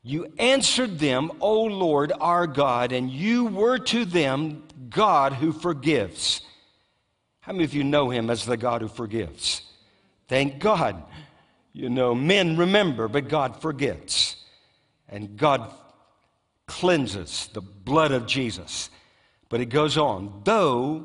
[0.02, 6.40] You answered them, O Lord our God, and you were to them God who forgives.
[7.40, 9.62] How many of you know him as the God who forgives?
[10.28, 11.02] Thank God.
[11.72, 14.36] You know, men remember, but God forgets.
[15.08, 15.70] And God
[16.66, 18.90] cleanses the blood of Jesus.
[19.48, 21.04] But it goes on, though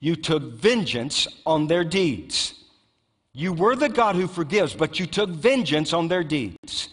[0.00, 2.54] you took vengeance on their deeds.
[3.32, 6.88] You were the God who forgives, but you took vengeance on their deeds.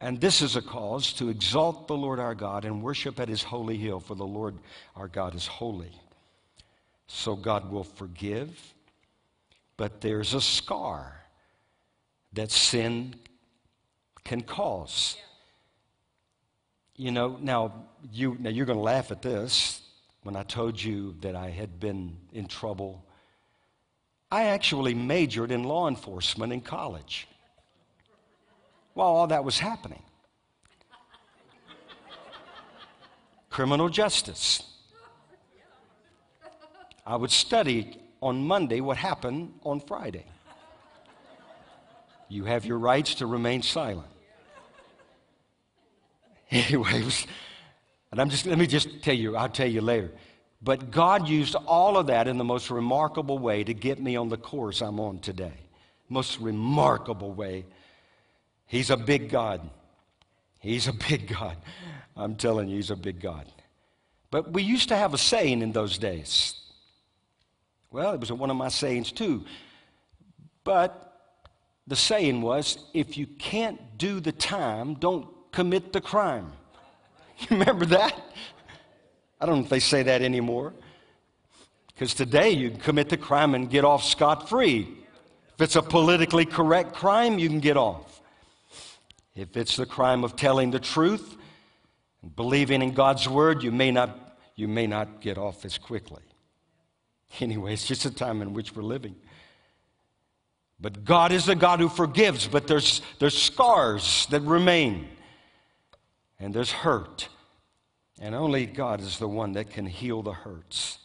[0.00, 3.42] And this is a cause to exalt the Lord our God and worship at his
[3.42, 4.56] holy hill, for the Lord
[4.94, 5.90] our God is holy.
[7.08, 8.74] So God will forgive,
[9.76, 11.20] but there's a scar
[12.34, 13.14] that sin
[14.24, 15.16] can cause.
[16.94, 17.72] You know, now
[18.12, 19.80] you now you're going to laugh at this
[20.22, 23.04] when I told you that I had been in trouble.
[24.30, 27.26] I actually majored in law enforcement in college
[28.98, 30.02] while all that was happening.
[33.48, 34.64] Criminal justice.
[37.06, 40.24] I would study on Monday what happened on Friday.
[42.28, 44.08] You have your rights to remain silent.
[46.50, 47.24] Anyways,
[48.10, 50.10] and I'm just, let me just tell you, I'll tell you later.
[50.60, 54.28] But God used all of that in the most remarkable way to get me on
[54.28, 55.54] the course I'm on today.
[56.08, 57.64] Most remarkable way.
[58.68, 59.68] He's a big God.
[60.60, 61.56] He's a big God.
[62.16, 63.46] I'm telling you, He's a big God.
[64.30, 66.54] But we used to have a saying in those days.
[67.90, 69.44] Well, it was one of my sayings too.
[70.64, 71.08] But
[71.86, 76.52] the saying was if you can't do the time, don't commit the crime.
[77.40, 78.20] You remember that?
[79.40, 80.74] I don't know if they say that anymore.
[81.86, 84.88] Because today you can commit the crime and get off scot free.
[85.54, 88.07] If it's a politically correct crime, you can get off.
[89.38, 91.36] If it's the crime of telling the truth
[92.22, 96.22] and believing in God's word, you may not, you may not get off as quickly.
[97.38, 99.14] Anyway, it's just a time in which we're living.
[100.80, 105.08] But God is the God who forgives, but there's, there's scars that remain
[106.40, 107.28] and there's hurt.
[108.20, 110.98] And only God is the one that can heal the hurts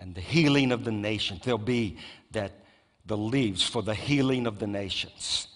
[0.00, 1.42] and the healing of the nations.
[1.44, 1.98] There'll be
[2.32, 2.52] that
[3.06, 5.46] the leaves for the healing of the nations,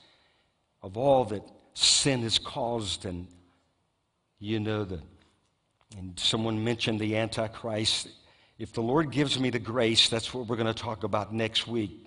[0.82, 1.42] of all that
[1.76, 3.04] sin has caused.
[3.04, 3.26] And
[4.38, 5.02] you know that.
[5.96, 8.08] And someone mentioned the Antichrist.
[8.58, 11.66] If the Lord gives me the grace, that's what we're going to talk about next
[11.66, 12.02] week.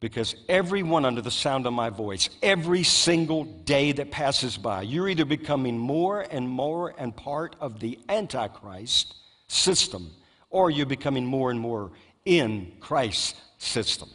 [0.00, 5.10] Because everyone under the sound of my voice, every single day that passes by, you're
[5.10, 9.14] either becoming more and more and part of the Antichrist
[9.48, 10.10] system,
[10.48, 11.90] or you're becoming more and more
[12.24, 14.08] in Christ's system,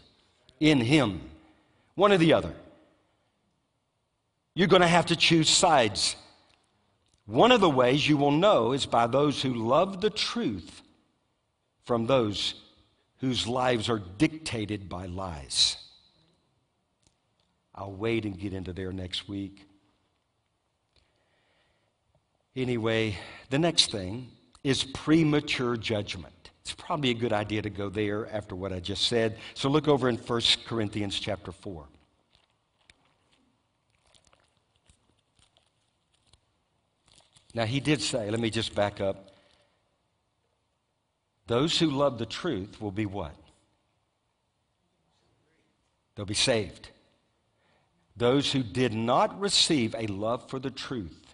[0.59, 1.21] in Him.
[1.93, 2.53] One or the other.
[4.55, 6.15] You're going to have to choose sides.
[7.25, 10.81] One of the ways you will know is by those who love the truth
[11.83, 12.55] from those
[13.19, 15.77] whose lives are dictated by lies.
[17.73, 19.67] I'll wait and get into there next week.
[22.55, 23.17] Anyway,
[23.49, 24.29] the next thing
[24.63, 26.51] is premature judgment.
[26.61, 29.37] It's probably a good idea to go there after what I just said.
[29.53, 31.85] So look over in 1 Corinthians chapter 4.
[37.55, 39.31] Now, he did say, let me just back up.
[41.47, 43.33] Those who love the truth will be what?
[46.15, 46.89] They'll be saved.
[48.17, 51.33] Those who did not receive a love for the truth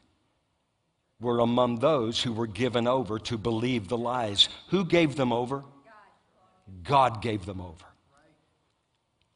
[1.19, 4.47] were among those who were given over to believe the lies.
[4.69, 5.63] Who gave them over?
[6.83, 7.85] God gave them over.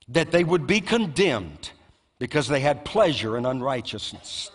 [0.09, 1.71] That they would be condemned
[2.19, 4.51] because they had pleasure in unrighteousness.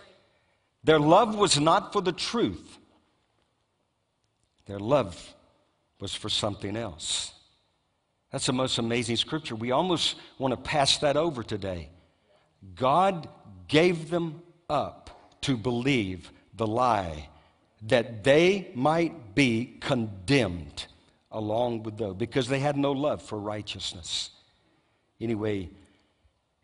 [0.82, 2.78] Their love was not for the truth,
[4.66, 5.34] their love
[6.00, 7.32] was for something else.
[8.30, 9.56] That's the most amazing scripture.
[9.56, 11.90] We almost want to pass that over today.
[12.76, 13.28] God
[13.66, 15.10] gave them up
[15.42, 17.28] to believe the lie,
[17.82, 20.86] that they might be condemned
[21.32, 24.30] along with those, because they had no love for righteousness.
[25.20, 25.70] Anyway,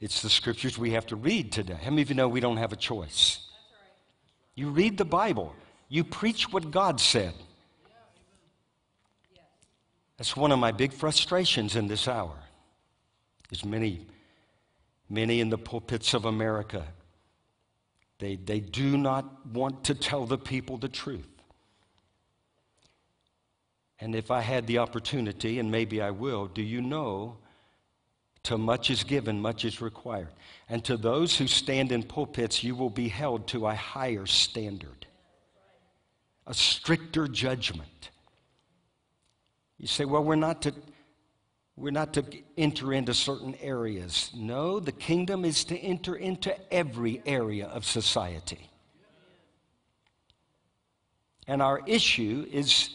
[0.00, 1.78] it's the scriptures we have to read today.
[1.82, 3.45] How many of you know we don't have a choice?
[4.56, 5.54] You read the Bible,
[5.88, 7.34] you preach what God said.
[10.16, 12.36] That's one of my big frustrations in this hour.
[13.52, 14.06] Is many,
[15.08, 16.84] many in the pulpits of America,
[18.18, 21.28] they, they do not want to tell the people the truth.
[24.00, 27.36] And if I had the opportunity, and maybe I will, do you know
[28.44, 30.28] to much is given, much is required.
[30.68, 35.06] And to those who stand in pulpits, you will be held to a higher standard,
[36.46, 38.10] a stricter judgment.
[39.78, 40.74] You say, well, we're not to.
[41.78, 42.24] We're not to
[42.56, 44.30] enter into certain areas.
[44.34, 48.70] No, the kingdom is to enter into every area of society.
[51.46, 52.88] And our issue is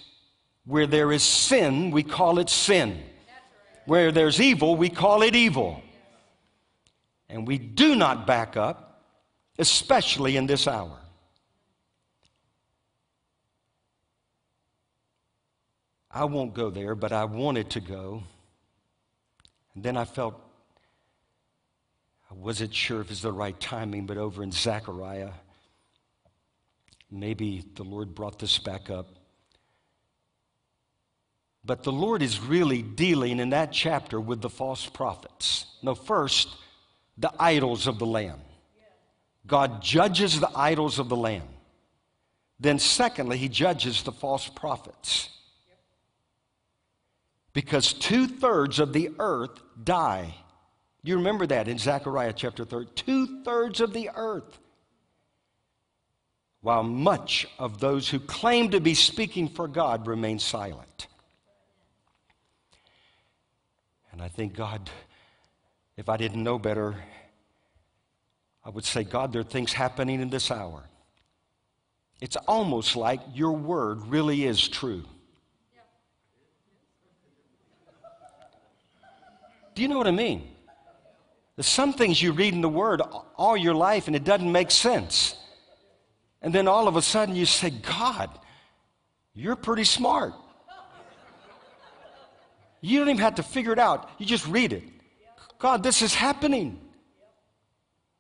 [0.66, 3.00] where there is sin, we call it sin.
[3.86, 5.84] Where there's evil, we call it evil.
[7.32, 9.04] And we do not back up,
[9.58, 10.98] especially in this hour.
[16.12, 18.24] I won't go there, but I wanted to go.
[19.74, 20.36] And then I felt
[22.30, 25.32] I wasn't sure if it's the right timing, but over in Zechariah,
[27.10, 29.08] maybe the Lord brought this back up.
[31.64, 35.68] But the Lord is really dealing in that chapter with the false prophets.
[35.82, 36.50] No, first,
[37.18, 38.42] the idols of the land.
[39.46, 41.48] God judges the idols of the land.
[42.60, 45.30] Then, secondly, he judges the false prophets.
[47.54, 50.36] Because two thirds of the earth die.
[51.04, 52.86] You remember that in Zechariah chapter 3.
[52.96, 54.60] Two thirds of the earth.
[56.62, 61.08] While much of those who claim to be speaking for God remain silent.
[64.12, 64.90] And I think, God,
[65.98, 66.96] if I didn't know better,
[68.64, 70.84] I would say, God, there are things happening in this hour.
[72.20, 75.04] It's almost like your word really is true.
[79.74, 80.48] Do you know what I mean?
[81.56, 83.02] There's some things you read in the Word
[83.36, 85.36] all your life and it doesn't make sense.
[86.42, 88.30] And then all of a sudden you say, God,
[89.34, 90.34] you're pretty smart.
[92.82, 94.84] You don't even have to figure it out, you just read it.
[95.62, 96.80] God, this is happening.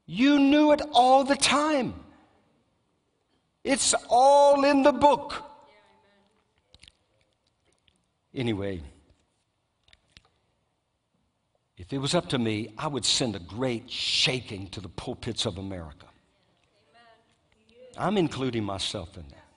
[0.05, 1.95] You knew it all the time.
[3.63, 5.33] It's all in the book.
[8.35, 8.81] Anyway,
[11.77, 15.47] if it was up to me, I would send a great shaking to the pulpits
[15.47, 16.05] of America.
[17.97, 19.47] I'm including myself in that.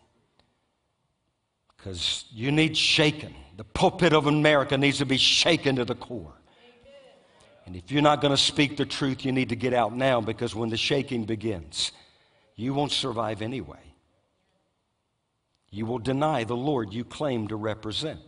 [1.76, 3.35] Because you need shaken.
[3.59, 6.32] The pulpit of America needs to be shaken to the core.
[7.67, 10.21] And if you're not going to speak the truth, you need to get out now
[10.21, 11.93] because when the shaking begins,
[12.57, 13.79] you won't survive anyway.
[15.71, 18.21] You will deny the Lord you claim to represent.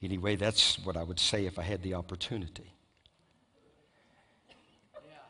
[0.00, 2.72] Anyway, that's what I would say if I had the opportunity.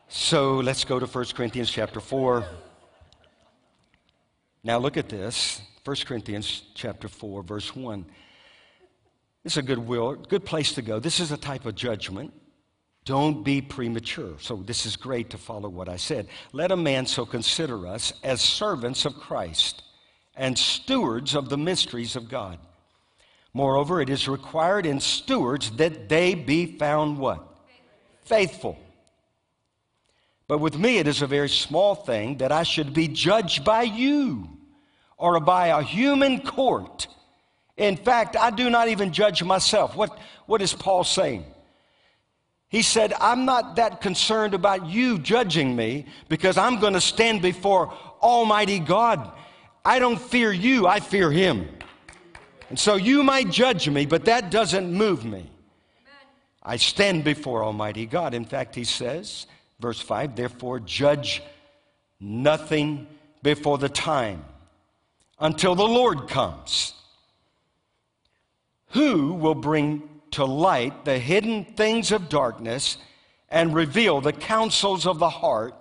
[0.07, 2.43] So let's go to 1 Corinthians chapter 4.
[4.63, 5.61] Now look at this.
[5.85, 8.05] 1 Corinthians chapter 4, verse 1.
[9.43, 10.99] This is a good will, good place to go.
[10.99, 12.33] This is a type of judgment.
[13.05, 14.35] Don't be premature.
[14.39, 16.27] So this is great to follow what I said.
[16.51, 19.83] Let a man so consider us as servants of Christ
[20.35, 22.59] and stewards of the mysteries of God.
[23.53, 27.45] Moreover, it is required in stewards that they be found what?
[28.23, 28.77] Faithful.
[30.47, 33.83] But with me, it is a very small thing that I should be judged by
[33.83, 34.49] you
[35.17, 37.07] or by a human court.
[37.79, 39.95] In fact, I do not even judge myself.
[39.95, 41.45] What, what is Paul saying?
[42.67, 47.41] He said, I'm not that concerned about you judging me because I'm going to stand
[47.41, 49.31] before Almighty God.
[49.83, 51.69] I don't fear you, I fear Him.
[52.67, 55.49] And so you might judge me, but that doesn't move me.
[56.61, 58.33] I stand before Almighty God.
[58.33, 59.47] In fact, he says,
[59.79, 61.41] verse 5, therefore judge
[62.19, 63.07] nothing
[63.41, 64.43] before the time
[65.39, 66.93] until the Lord comes.
[68.89, 72.97] Who will bring to light the hidden things of darkness
[73.49, 75.75] and reveal the counsels of the heart?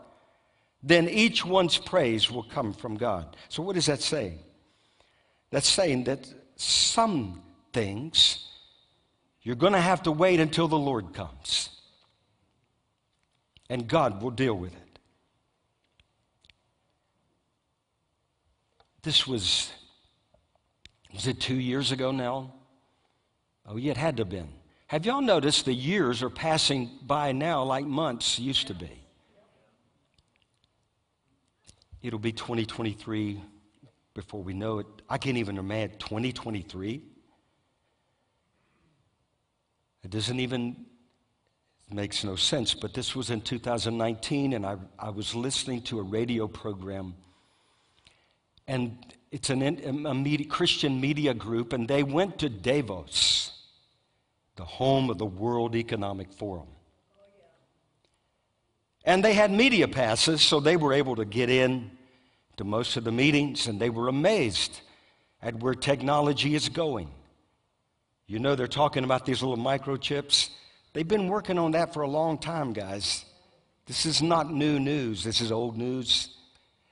[0.82, 3.36] Then each one's praise will come from God.
[3.48, 4.34] So, what does that say?
[5.50, 7.42] That's saying that some
[7.72, 8.46] things,
[9.42, 11.70] you're going to have to wait until the Lord comes.
[13.70, 14.88] And God will deal with it.
[19.08, 19.72] this was,
[21.14, 22.52] was it two years ago now?
[23.68, 24.48] Oh, yeah, it had to have been.
[24.86, 28.90] Have y'all noticed the years are passing by now like months used to be?
[32.02, 33.42] It'll be 2023
[34.14, 34.86] before we know it.
[35.10, 37.02] I can't even imagine 2023.
[40.04, 40.86] It doesn't even
[41.90, 45.98] it makes no sense, but this was in 2019, and I, I was listening to
[45.98, 47.14] a radio program,
[48.66, 48.98] and
[49.30, 53.57] it's an, a Christian media group, and they went to Davos,
[54.58, 56.66] the home of the World Economic Forum.
[59.04, 61.92] And they had media passes, so they were able to get in
[62.56, 64.80] to most of the meetings, and they were amazed
[65.40, 67.08] at where technology is going.
[68.26, 70.50] You know, they're talking about these little microchips.
[70.92, 73.24] They've been working on that for a long time, guys.
[73.86, 76.34] This is not new news, this is old news.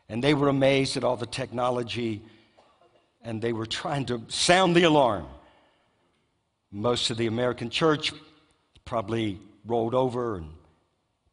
[0.08, 2.22] And they were amazed at all the technology,
[3.22, 5.26] and they were trying to sound the alarm.
[6.70, 8.12] Most of the American church
[8.84, 10.50] probably rolled over and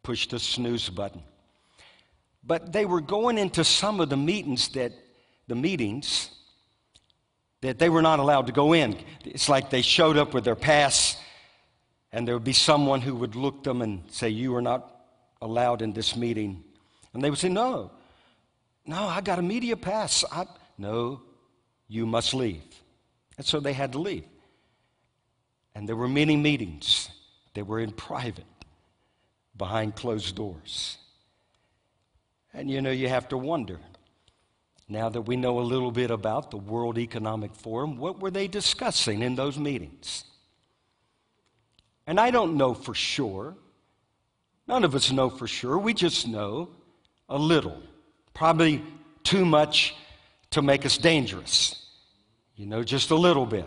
[0.03, 1.23] pushed the snooze button.
[2.43, 4.91] But they were going into some of the meetings that
[5.47, 6.29] the meetings
[7.61, 8.97] that they were not allowed to go in.
[9.23, 11.15] It's like they showed up with their pass,
[12.11, 15.05] and there would be someone who would look them and say, You are not
[15.41, 16.63] allowed in this meeting.
[17.13, 17.91] And they would say, No,
[18.85, 20.25] no, I got a media pass.
[20.29, 20.45] I,
[20.77, 21.21] no,
[21.87, 22.63] you must leave.
[23.37, 24.25] And so they had to leave.
[25.75, 27.09] And there were many meetings.
[27.53, 28.45] They were in private,
[29.57, 30.97] behind closed doors.
[32.53, 33.79] And you know, you have to wonder
[34.89, 38.47] now that we know a little bit about the World Economic Forum, what were they
[38.47, 40.25] discussing in those meetings?
[42.05, 43.55] And I don't know for sure.
[44.67, 45.77] None of us know for sure.
[45.77, 46.69] We just know
[47.29, 47.81] a little.
[48.33, 48.83] Probably
[49.23, 49.95] too much
[50.51, 51.87] to make us dangerous.
[52.55, 53.65] You know, just a little bit.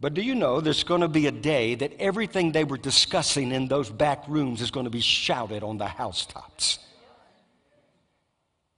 [0.00, 3.52] But do you know there's going to be a day that everything they were discussing
[3.52, 6.78] in those back rooms is going to be shouted on the housetops?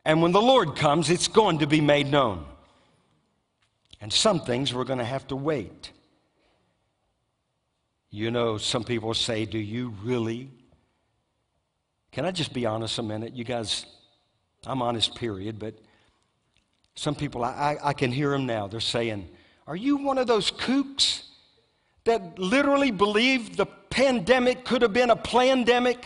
[0.05, 2.45] And when the Lord comes, it's going to be made known.
[4.01, 5.93] And some things we're going to have to wait.
[8.11, 10.51] You know, some people say, Do you really?
[12.11, 13.33] Can I just be honest a minute?
[13.35, 13.87] You guys,
[14.66, 15.75] I'm honest, period, but
[16.97, 18.66] some people, I, I, I can hear them now.
[18.66, 19.29] They're saying,
[19.67, 21.23] Are you one of those kooks
[22.05, 25.99] that literally believe the pandemic could have been a plandemic?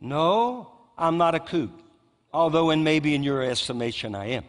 [0.00, 1.70] No, I'm not a kook,
[2.32, 4.44] although and maybe in your estimation I am.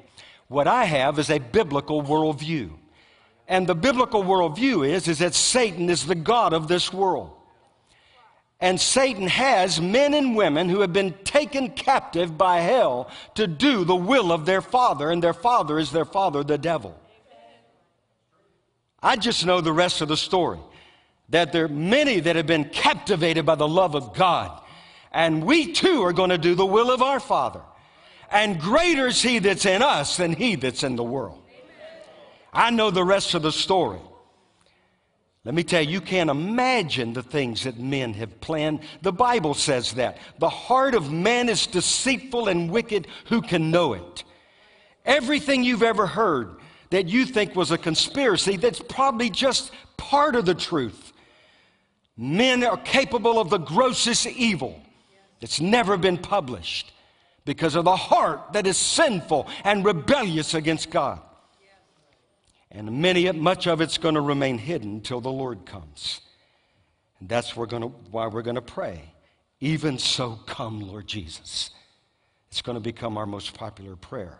[0.48, 2.72] What I have is a biblical worldview.
[3.48, 7.32] And the biblical worldview is, is that Satan is the God of this world.
[8.64, 13.84] And Satan has men and women who have been taken captive by hell to do
[13.84, 16.98] the will of their father, and their father is their father, the devil.
[19.02, 20.60] I just know the rest of the story
[21.28, 24.64] that there are many that have been captivated by the love of God
[25.14, 27.62] and we too are going to do the will of our Father.
[28.32, 31.40] And greater is He that's in us than He that's in the world.
[32.52, 34.00] I know the rest of the story.
[35.46, 38.80] Let me tell you, you can't imagine the things that men have planned.
[39.02, 40.18] The Bible says that.
[40.40, 43.08] The heart of man is deceitful and wicked.
[43.26, 44.24] Who can know it?
[45.06, 46.56] Everything you've ever heard
[46.92, 51.12] that you think was a conspiracy, that's probably just part of the truth.
[52.16, 54.80] Men are capable of the grossest evil.
[55.42, 56.94] that's never been published
[57.44, 61.20] because of the heart that is sinful and rebellious against God.
[62.74, 66.22] And many, much of it's going to remain hidden until the Lord comes.
[67.20, 69.14] And that's we're gonna, why we're going to pray.
[69.60, 71.70] Even so, come, Lord Jesus.
[72.50, 74.40] It's going to become our most popular prayer.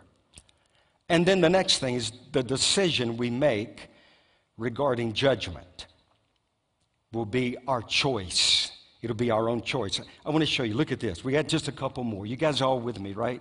[1.08, 3.88] And then the next thing is the decision we make
[4.56, 5.86] regarding judgment
[7.12, 8.70] will be our choice.
[9.02, 10.00] It'll be our own choice.
[10.24, 10.74] I want to show you.
[10.74, 11.22] Look at this.
[11.24, 12.26] We got just a couple more.
[12.26, 13.40] You guys all with me, right?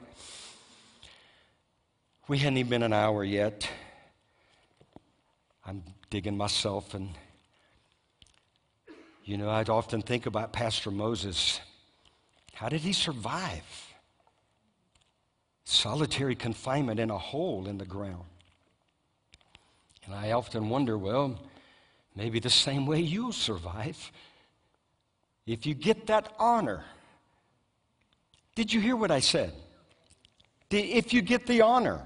[2.28, 3.68] We hadn't even been an hour yet.
[5.66, 7.10] I'm digging myself, and
[9.24, 11.60] you know, I'd often think about Pastor Moses.
[12.54, 13.94] How did he survive?
[15.64, 18.26] Solitary confinement in a hole in the ground.
[20.06, 21.40] And I often wonder, well,
[22.16, 24.12] maybe the same way you'll survive
[25.46, 26.84] if you get that honor,
[28.56, 29.54] did you hear what I said?
[30.70, 32.02] If you get the honor,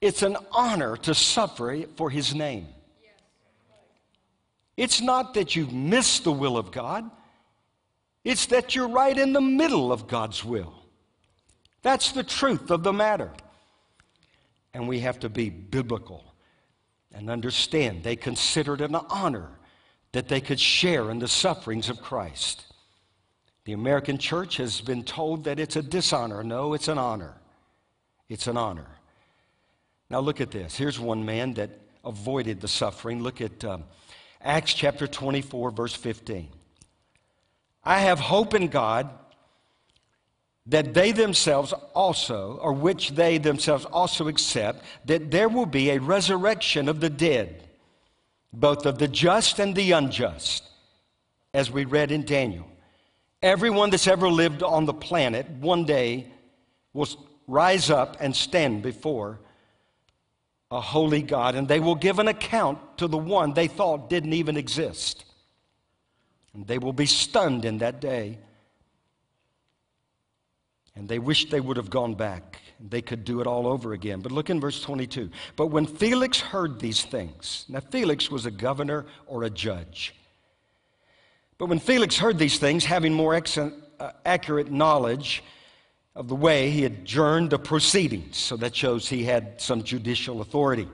[0.00, 2.68] it's an honor to suffer for his name.
[4.76, 7.10] It's not that you've missed the will of God,
[8.24, 10.74] it's that you're right in the middle of God's will.
[11.82, 13.30] That's the truth of the matter.
[14.74, 16.34] And we have to be biblical
[17.12, 19.48] and understand they considered it an honor
[20.12, 22.66] that they could share in the sufferings of Christ.
[23.64, 26.42] The American church has been told that it's a dishonor.
[26.44, 27.34] No, it's an honor.
[28.28, 28.97] It's an honor.
[30.10, 30.76] Now, look at this.
[30.76, 31.70] Here's one man that
[32.04, 33.22] avoided the suffering.
[33.22, 33.84] Look at um,
[34.40, 36.48] Acts chapter 24, verse 15.
[37.84, 39.10] I have hope in God
[40.66, 45.98] that they themselves also, or which they themselves also accept, that there will be a
[45.98, 47.64] resurrection of the dead,
[48.52, 50.64] both of the just and the unjust,
[51.54, 52.66] as we read in Daniel.
[53.42, 56.26] Everyone that's ever lived on the planet one day
[56.92, 57.08] will
[57.46, 59.40] rise up and stand before
[60.70, 64.34] a holy God, and they will give an account to the one they thought didn't
[64.34, 65.24] even exist.
[66.52, 68.38] And they will be stunned in that day.
[70.94, 72.60] And they wish they would have gone back.
[72.80, 74.20] They could do it all over again.
[74.20, 75.30] But look in verse 22.
[75.56, 80.14] But when Felix heard these things, now Felix was a governor or a judge.
[81.56, 85.42] But when Felix heard these things, having more uh, accurate knowledge
[86.18, 88.36] of the way, he adjourned the proceedings.
[88.36, 90.88] So that shows he had some judicial authority.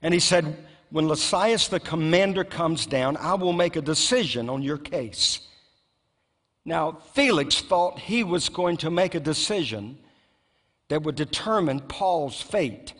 [0.00, 0.56] And he said,
[0.88, 5.46] When Lysias the commander comes down, I will make a decision on your case.
[6.64, 9.98] Now, Felix thought he was going to make a decision
[10.88, 12.94] that would determine Paul's fate.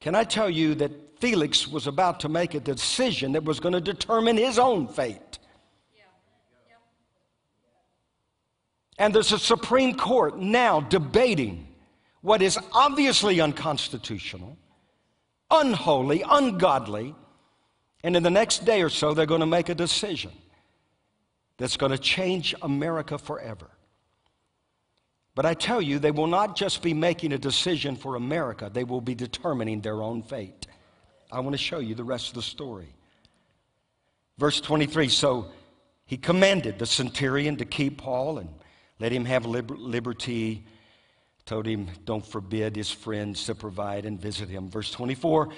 [0.00, 3.74] Can I tell you that Felix was about to make a decision that was going
[3.74, 5.38] to determine his own fate?
[8.98, 11.68] And there's a Supreme Court now debating
[12.22, 14.56] what is obviously unconstitutional,
[15.50, 17.14] unholy, ungodly,
[18.02, 20.32] and in the next day or so, they're going to make a decision
[21.56, 23.70] that's going to change America forever.
[25.34, 28.84] But I tell you, they will not just be making a decision for America, they
[28.84, 30.66] will be determining their own fate.
[31.30, 32.94] I want to show you the rest of the story.
[34.38, 35.50] Verse 23 So
[36.06, 38.48] he commanded the centurion to keep Paul and
[38.98, 40.64] let him have liber- liberty.
[41.44, 44.68] Told him, don't forbid his friends to provide and visit him.
[44.68, 45.48] Verse 24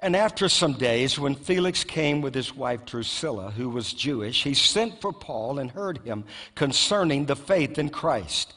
[0.00, 4.54] And after some days, when Felix came with his wife Drusilla, who was Jewish, he
[4.54, 6.24] sent for Paul and heard him
[6.54, 8.54] concerning the faith in Christ.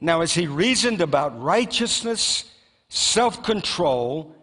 [0.00, 2.44] Now, as he reasoned about righteousness,
[2.88, 4.34] self control,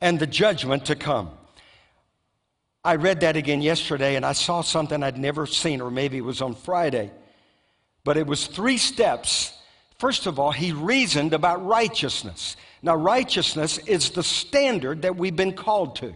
[0.00, 1.30] and the judgment to come.
[2.84, 6.24] I read that again yesterday and I saw something I'd never seen, or maybe it
[6.24, 7.10] was on Friday.
[8.04, 9.52] But it was three steps.
[9.98, 12.56] First of all, he reasoned about righteousness.
[12.82, 16.14] Now, righteousness is the standard that we've been called to.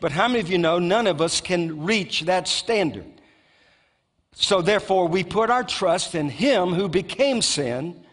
[0.00, 3.06] But how many of you know none of us can reach that standard?
[4.32, 8.04] So, therefore, we put our trust in Him who became sin,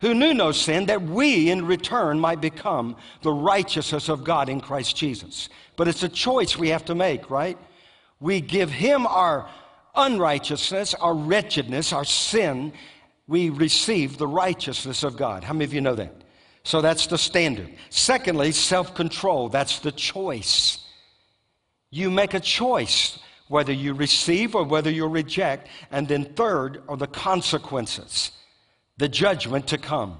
[0.00, 4.60] who knew no sin, that we in return might become the righteousness of God in
[4.60, 5.48] Christ Jesus.
[5.76, 7.58] But it's a choice we have to make, right?
[8.20, 9.48] We give Him our
[9.94, 12.72] unrighteousness, our wretchedness, our sin,
[13.26, 15.44] we receive the righteousness of God.
[15.44, 16.14] How many of you know that?
[16.64, 17.70] So that's the standard.
[17.90, 19.48] Secondly, self control.
[19.48, 20.78] That's the choice.
[21.90, 23.18] You make a choice
[23.48, 25.68] whether you receive or whether you reject.
[25.90, 28.30] And then, third, are the consequences,
[28.96, 30.18] the judgment to come.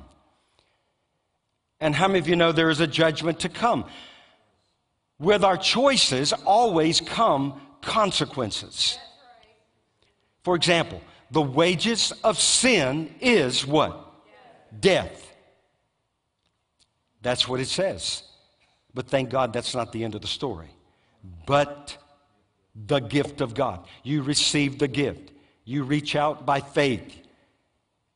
[1.80, 3.86] And how many of you know there is a judgment to come?
[5.18, 8.98] With our choices always come consequences.
[10.42, 14.12] For example, the wages of sin is what?
[14.80, 15.34] Death.
[17.22, 18.22] That's what it says.
[18.94, 20.68] But thank God that's not the end of the story.
[21.46, 21.96] But
[22.74, 23.86] the gift of God.
[24.02, 25.32] You receive the gift.
[25.64, 27.14] You reach out by faith.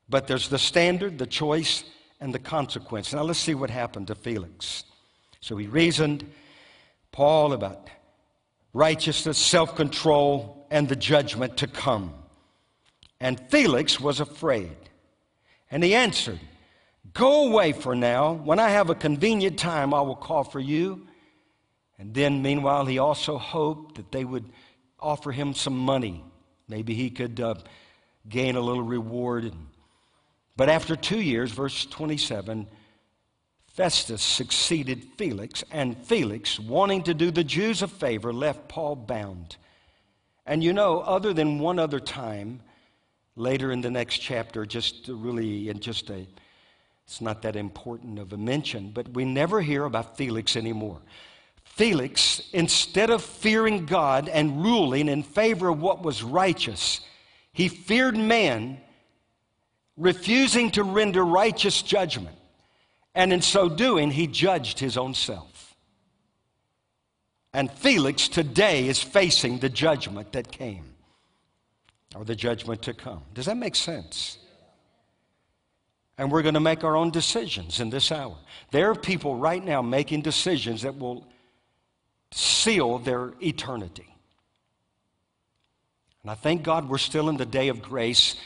[0.09, 1.85] But there's the standard, the choice,
[2.21, 3.13] and the consequence.
[3.13, 4.85] Now let's see what happened to Felix.
[5.41, 6.25] So he reasoned,
[7.13, 7.89] Paul, about
[8.73, 12.15] righteousness, self control, and the judgment to come.
[13.21, 14.77] And Felix was afraid.
[15.71, 16.41] And he answered,
[17.13, 18.35] Go away for now.
[18.35, 21.07] When I have a convenient time, I will call for you.
[21.99, 24.45] And then, meanwhile, he also hoped that they would
[25.01, 26.23] offer him some money.
[26.69, 27.55] Maybe he could uh,
[28.29, 29.53] gain a little reward.
[30.57, 32.67] But after two years, verse 27,
[33.67, 39.57] Festus succeeded Felix, and Felix, wanting to do the Jews a favor, left Paul bound.
[40.47, 42.61] And you know, other than one other time,
[43.35, 46.27] later in the next chapter, just really in just a,
[47.07, 51.01] it's not that important of a mention, but we never hear about Felix anymore.
[51.65, 57.01] Felix, instead of fearing God and ruling in favor of what was righteous,
[57.53, 58.79] he feared man
[59.97, 62.37] refusing to render righteous judgment.
[63.15, 65.56] And in so doing, he judged his own self.
[67.57, 70.85] And Felix today is facing the judgment that came,
[72.15, 73.23] or the judgment to come.
[73.33, 74.37] Does that make sense?
[76.19, 78.37] And we're going to make our own decisions in this hour.
[78.73, 81.27] There are people right now making decisions that will
[82.31, 84.15] seal their eternity.
[86.21, 88.37] And I thank God we're still in the day of grace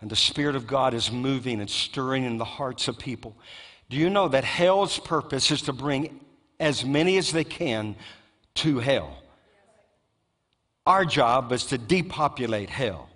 [0.00, 3.36] and the Spirit of God is moving and stirring in the hearts of people.
[3.90, 6.18] Do you know that hell's purpose is to bring
[6.58, 7.94] as many as they can
[8.56, 9.22] to hell?
[10.86, 13.08] Our job is to depopulate hell.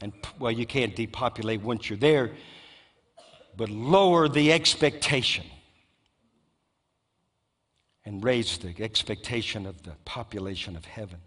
[0.00, 2.32] And, well, you can't depopulate once you're there,
[3.56, 5.44] but lower the expectation
[8.04, 11.18] and raise the expectation of the population of heaven.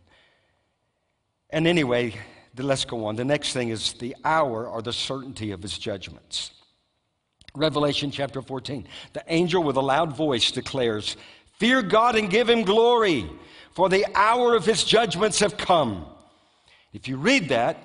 [1.49, 2.15] And anyway,
[2.57, 3.15] let's go on.
[3.15, 6.51] The next thing is the hour or the certainty of his judgments.
[7.55, 8.85] Revelation chapter 14.
[9.13, 11.15] The angel with a loud voice declares,
[11.53, 13.29] Fear God and give him glory,
[13.75, 16.05] for the hour of his judgments have come.
[16.93, 17.77] If you read that,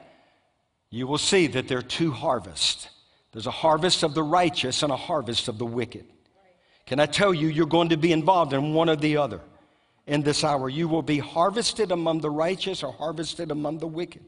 [0.88, 2.88] you will see that there are two harvests.
[3.32, 6.04] There's a harvest of the righteous and a harvest of the wicked.
[6.86, 9.40] Can I tell you, you're going to be involved in one or the other
[10.06, 10.68] in this hour.
[10.68, 14.24] You will be harvested among the righteous or harvested among the wicked.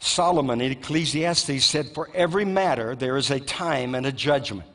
[0.00, 4.68] Solomon in Ecclesiastes said, For every matter there is a time and a judgment.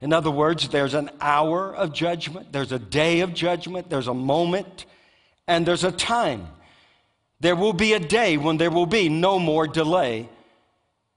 [0.00, 4.14] In other words, there's an hour of judgment, there's a day of judgment, there's a
[4.14, 4.86] moment,
[5.46, 6.48] and there's a time.
[7.40, 10.28] There will be a day when there will be no more delay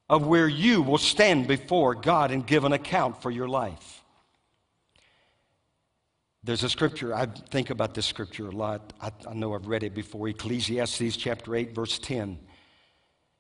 [0.10, 4.02] of where you will stand before God and give an account for your life.
[6.44, 8.92] There's a scripture, I think about this scripture a lot.
[9.00, 12.38] I, I know I've read it before Ecclesiastes chapter 8, verse 10.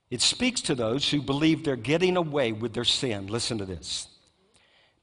[0.09, 3.27] It speaks to those who believe they're getting away with their sin.
[3.27, 4.07] Listen to this.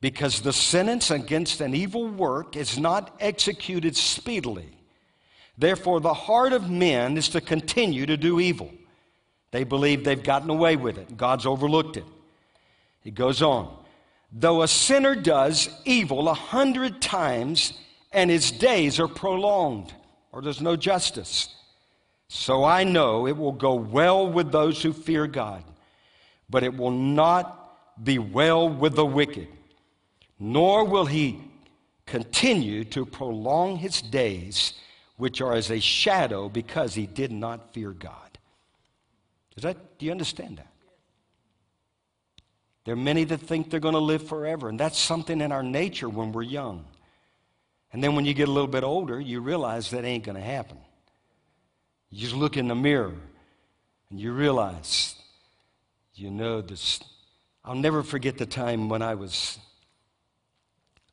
[0.01, 4.69] Because the sentence against an evil work is not executed speedily.
[5.59, 8.71] Therefore, the heart of men is to continue to do evil.
[9.51, 11.17] They believe they've gotten away with it.
[11.17, 12.05] God's overlooked it.
[13.03, 13.77] He goes on.
[14.33, 17.75] Though a sinner does evil a hundred times
[18.13, 19.93] and his days are prolonged,
[20.33, 21.55] or there's no justice.
[22.29, 25.65] So I know it will go well with those who fear God,
[26.49, 27.57] but it will not
[28.03, 29.49] be well with the wicked,
[30.41, 31.39] nor will he
[32.07, 34.73] continue to prolong his days,
[35.17, 38.39] which are as a shadow because he did not fear God.
[39.55, 40.67] Does that, do you understand that?
[42.85, 45.63] There are many that think they're going to live forever, and that's something in our
[45.63, 46.87] nature when we're young.
[47.93, 50.43] And then when you get a little bit older, you realize that ain't going to
[50.43, 50.79] happen.
[52.09, 53.15] You just look in the mirror
[54.11, 55.15] and you realize,
[56.15, 57.01] you know, this.
[57.65, 59.59] I'll never forget the time when I was,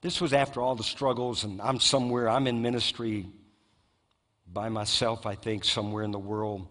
[0.02, 3.26] this was after all the struggles, and I'm somewhere, I'm in ministry
[4.52, 6.68] by myself, I think, somewhere in the world,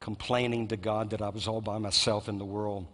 [0.00, 2.86] complaining to God that I was all by myself in the world,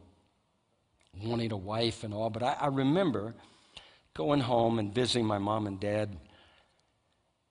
[1.22, 2.30] wanting a wife and all.
[2.30, 3.35] But I, I remember
[4.14, 6.16] going home and visiting my mom and dad,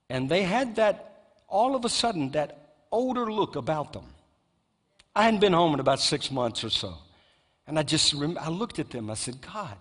[0.08, 4.06] and they had that, all of a sudden, that older look about them.
[5.14, 6.94] I hadn't been home in about six months or so.
[7.66, 9.10] And I just, rem- I looked at them.
[9.10, 9.76] I said, God,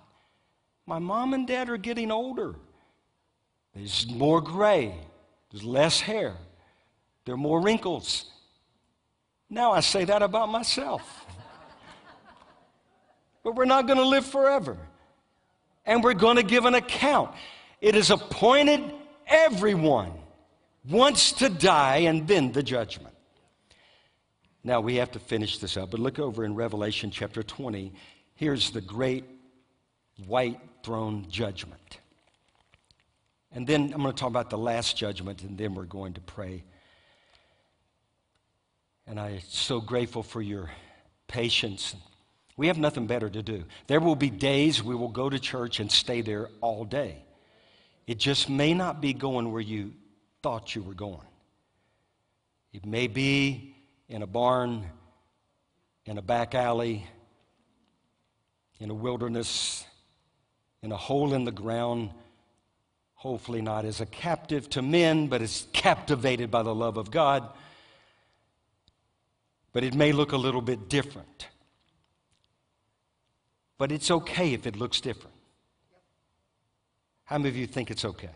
[0.86, 2.56] my mom and dad are getting older.
[3.74, 4.96] There's more gray.
[5.52, 6.36] There's less hair.
[7.26, 8.26] There are more wrinkles.
[9.50, 11.26] Now I say that about myself.
[13.44, 14.78] but we're not going to live forever.
[15.86, 17.32] And we're going to give an account.
[17.82, 18.94] It is appointed
[19.28, 20.12] everyone
[20.90, 23.14] wants to die and then the judgment.
[24.64, 27.94] Now we have to finish this up, but look over in Revelation chapter 20.
[28.36, 29.26] Here's the great
[30.28, 32.00] white throne judgment.
[33.52, 36.22] And then I'm going to talk about the last judgment, and then we're going to
[36.22, 36.64] pray.
[39.06, 40.72] And I'm so grateful for your
[41.28, 41.96] patience.
[42.58, 43.66] We have nothing better to do.
[43.88, 47.24] There will be days we will go to church and stay there all day.
[48.08, 49.94] It just may not be going where you
[50.42, 51.28] thought you were going.
[52.74, 53.76] It may be
[54.10, 54.86] in a barn,
[56.06, 57.06] in a back alley,
[58.80, 59.86] in a wilderness,
[60.84, 62.12] in a hole in the ground,
[63.16, 67.48] hopefully not as a captive to men, but as captivated by the love of God.
[69.72, 71.48] But it may look a little bit different.
[73.78, 75.36] But it's okay if it looks different.
[77.24, 78.30] How many of you think it's okay?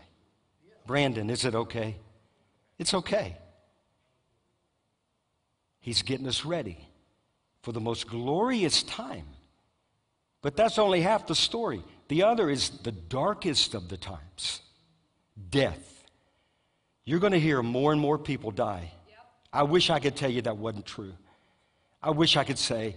[0.86, 1.96] Brandon, is it okay?
[2.78, 3.36] It's okay.
[5.80, 6.78] He's getting us ready
[7.62, 9.26] for the most glorious time
[10.40, 11.82] But that's only half the story.
[12.08, 14.62] The other is the darkest of the times
[15.50, 16.04] death.
[17.04, 18.92] You're going to hear more and more people die.
[19.52, 21.14] I wish I could tell you that wasn't true.
[22.02, 22.96] I wish I could say,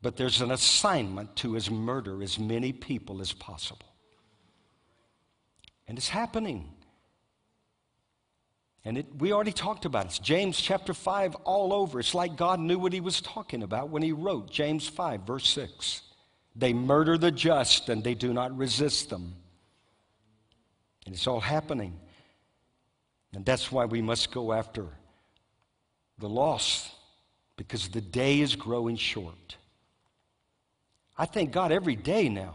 [0.00, 3.86] but there's an assignment to his murder as many people as possible.
[5.86, 6.70] And it's happening.
[8.84, 10.08] And it, we already talked about it.
[10.08, 12.00] It's James chapter 5 all over.
[12.00, 15.48] It's like God knew what he was talking about when he wrote James 5, verse
[15.48, 16.02] 6.
[16.58, 19.34] They murder the just and they do not resist them.
[21.06, 21.98] And it's all happening.
[23.32, 24.86] And that's why we must go after
[26.18, 26.90] the lost
[27.56, 29.56] because the day is growing short.
[31.16, 32.54] I thank God every day now.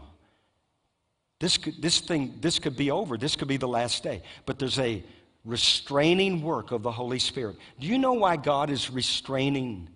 [1.38, 3.16] This, could, this thing, this could be over.
[3.16, 4.22] This could be the last day.
[4.44, 5.02] But there's a
[5.44, 7.56] restraining work of the Holy Spirit.
[7.80, 9.88] Do you know why God is restraining?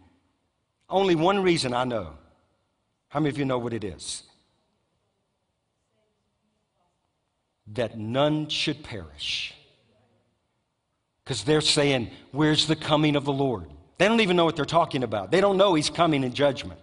[0.88, 2.14] Only one reason I know.
[3.08, 4.22] How many of you know what it is?
[7.68, 9.54] That none should perish.
[11.24, 13.70] Because they're saying, Where's the coming of the Lord?
[13.98, 15.30] They don't even know what they're talking about.
[15.30, 16.80] They don't know He's coming in judgment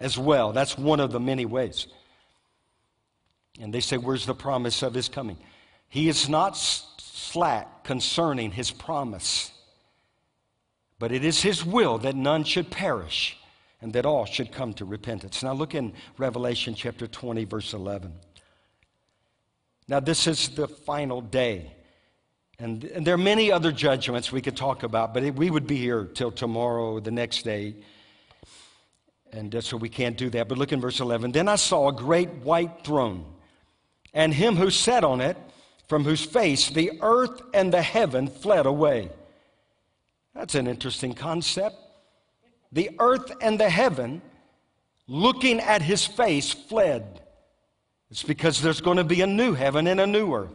[0.00, 0.52] as well.
[0.52, 1.86] That's one of the many ways.
[3.60, 5.38] And they say, Where's the promise of His coming?
[5.88, 9.52] He is not slack concerning His promise,
[10.98, 13.36] but it is His will that none should perish
[13.80, 15.42] and that all should come to repentance.
[15.42, 18.12] Now look in Revelation chapter 20, verse 11.
[19.88, 21.72] Now, this is the final day.
[22.58, 25.66] And, and there are many other judgments we could talk about, but it, we would
[25.66, 27.76] be here till tomorrow or the next day.
[29.32, 30.48] And uh, so we can't do that.
[30.48, 31.32] But look in verse 11.
[31.32, 33.24] Then I saw a great white throne,
[34.12, 35.36] and him who sat on it,
[35.88, 39.10] from whose face the earth and the heaven fled away.
[40.34, 41.76] That's an interesting concept.
[42.72, 44.22] The earth and the heaven,
[45.06, 47.22] looking at his face, fled.
[48.10, 50.50] It's because there's going to be a new heaven and a new earth.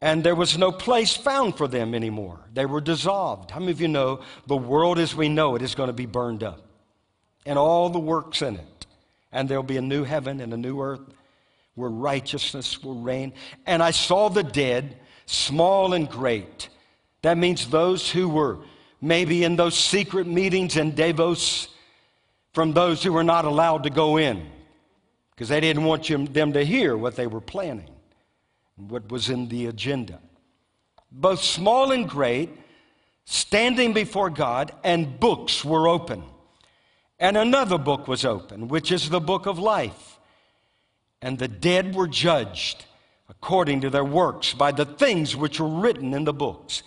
[0.00, 2.38] And there was no place found for them anymore.
[2.52, 3.50] They were dissolved.
[3.50, 6.06] How many of you know the world as we know it is going to be
[6.06, 6.62] burned up?
[7.46, 8.86] And all the works in it.
[9.32, 11.00] And there'll be a new heaven and a new earth
[11.74, 13.32] where righteousness will reign.
[13.66, 14.96] And I saw the dead,
[15.26, 16.68] small and great.
[17.22, 18.58] That means those who were
[19.00, 21.68] maybe in those secret meetings in Davos
[22.52, 24.46] from those who were not allowed to go in
[25.30, 27.90] because they didn't want you, them to hear what they were planning,
[28.76, 30.18] what was in the agenda.
[31.12, 32.48] Both small and great,
[33.26, 36.22] standing before God, and books were open.
[37.18, 40.18] And another book was open, which is the book of life.
[41.20, 42.86] And the dead were judged
[43.28, 46.82] according to their works by the things which were written in the books.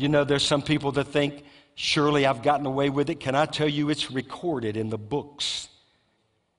[0.00, 1.44] You know, there's some people that think,
[1.74, 3.20] surely I've gotten away with it.
[3.20, 5.68] Can I tell you, it's recorded in the books?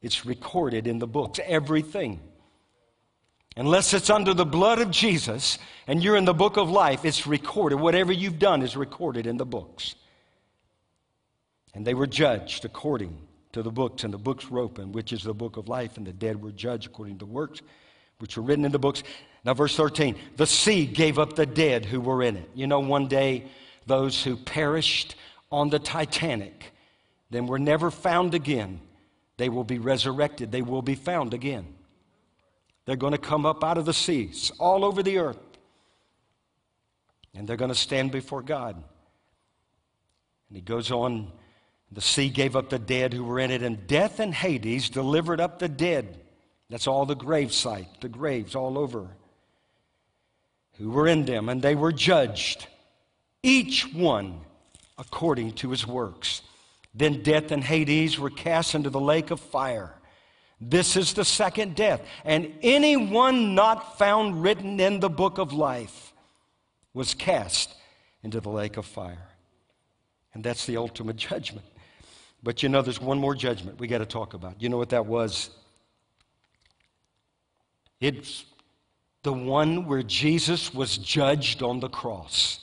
[0.03, 2.19] It's recorded in the books, everything.
[3.57, 7.25] Unless it's under the blood of Jesus and you're in the book of life, it's
[7.25, 7.77] recorded.
[7.77, 9.95] Whatever you've done is recorded in the books.
[11.73, 13.17] And they were judged according
[13.53, 16.05] to the books, and the books were open, which is the book of life, and
[16.05, 17.61] the dead were judged according to works
[18.21, 19.03] which were written in the books.
[19.43, 22.49] Now, verse 13 the sea gave up the dead who were in it.
[22.53, 23.45] You know, one day
[23.85, 25.15] those who perished
[25.51, 26.73] on the Titanic,
[27.29, 28.79] then were never found again,
[29.37, 31.65] they will be resurrected, they will be found again.
[32.85, 35.39] They're going to come up out of the seas all over the earth,
[37.33, 38.75] and they're going to stand before God.
[38.75, 41.31] And he goes on
[41.91, 45.41] the sea gave up the dead who were in it, and death and Hades delivered
[45.41, 46.17] up the dead
[46.69, 49.09] that's all the grave site, the graves all over,
[50.77, 52.67] who were in them, and they were judged,
[53.43, 54.41] each one
[54.97, 56.41] according to his works.
[56.93, 59.93] Then death and Hades were cast into the lake of fire.
[60.59, 62.01] This is the second death.
[62.23, 66.13] And anyone not found written in the book of life
[66.93, 67.73] was cast
[68.23, 69.27] into the lake of fire.
[70.33, 71.65] And that's the ultimate judgment.
[72.43, 74.61] But you know, there's one more judgment we got to talk about.
[74.61, 75.49] You know what that was?
[77.99, 78.45] It's
[79.23, 82.59] the one where Jesus was judged on the cross,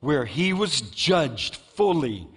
[0.00, 2.28] where he was judged fully.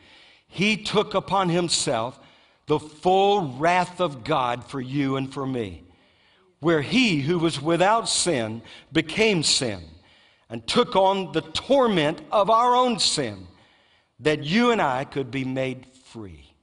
[0.47, 2.19] He took upon himself
[2.65, 5.83] the full wrath of God for you and for me,
[6.59, 8.61] where he who was without sin
[8.91, 9.81] became sin
[10.49, 13.47] and took on the torment of our own sin,
[14.19, 16.53] that you and I could be made free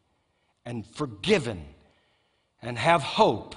[0.65, 1.65] and forgiven
[2.63, 3.55] and have hope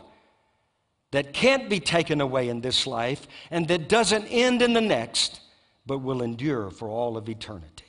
[1.13, 5.41] that can't be taken away in this life and that doesn't end in the next,
[5.85, 7.85] but will endure for all of eternity.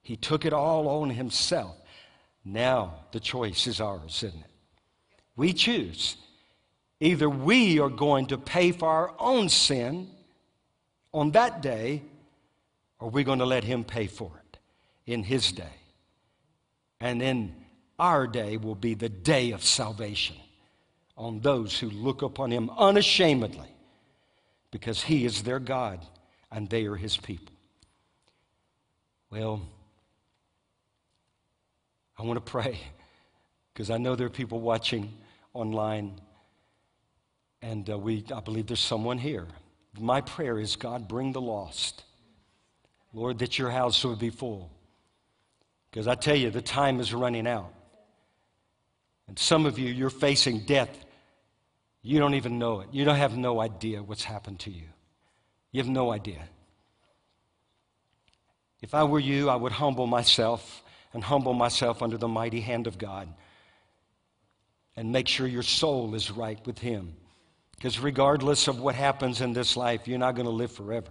[0.00, 1.76] He took it all on himself.
[2.42, 4.50] Now the choice is ours, isn't it?
[5.36, 6.16] We choose.
[7.00, 10.08] Either we are going to pay for our own sin
[11.12, 12.00] on that day,
[12.98, 14.58] or we're going to let Him pay for it
[15.04, 15.76] in His day.
[16.98, 17.54] And then
[17.98, 20.36] our day will be the day of salvation
[21.16, 23.68] on those who look upon Him unashamedly
[24.70, 26.00] because He is their God
[26.50, 27.54] and they are His people.
[29.30, 29.62] Well,
[32.18, 32.78] I want to pray
[33.72, 35.12] because I know there are people watching
[35.52, 36.20] online,
[37.60, 39.46] and uh, we, I believe there's someone here.
[39.98, 42.04] My prayer is God, bring the lost.
[43.12, 44.70] Lord, that your house would be full.
[45.90, 47.72] Because I tell you, the time is running out.
[49.28, 51.05] And some of you, you're facing death.
[52.06, 52.88] You don't even know it.
[52.92, 54.84] You don't have no idea what's happened to you.
[55.72, 56.48] You have no idea.
[58.80, 62.86] If I were you, I would humble myself and humble myself under the mighty hand
[62.86, 63.28] of God
[64.94, 67.12] and make sure your soul is right with Him.
[67.74, 71.10] Because regardless of what happens in this life, you're not going to live forever.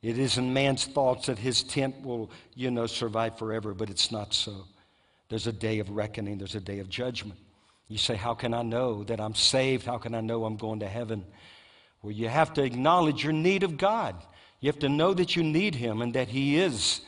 [0.00, 4.10] It is in man's thoughts that his tent will, you know, survive forever, but it's
[4.10, 4.64] not so.
[5.28, 7.38] There's a day of reckoning, there's a day of judgment.
[7.90, 9.84] You say, How can I know that I'm saved?
[9.84, 11.24] How can I know I'm going to heaven?
[12.02, 14.14] Well, you have to acknowledge your need of God.
[14.60, 17.00] You have to know that you need Him and that He is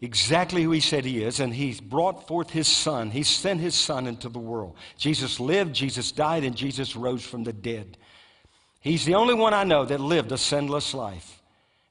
[0.00, 3.12] exactly who He said He is, and He's brought forth His Son.
[3.12, 4.76] He sent His Son into the world.
[4.98, 7.96] Jesus lived, Jesus died, and Jesus rose from the dead.
[8.80, 11.40] He's the only one I know that lived a sinless life.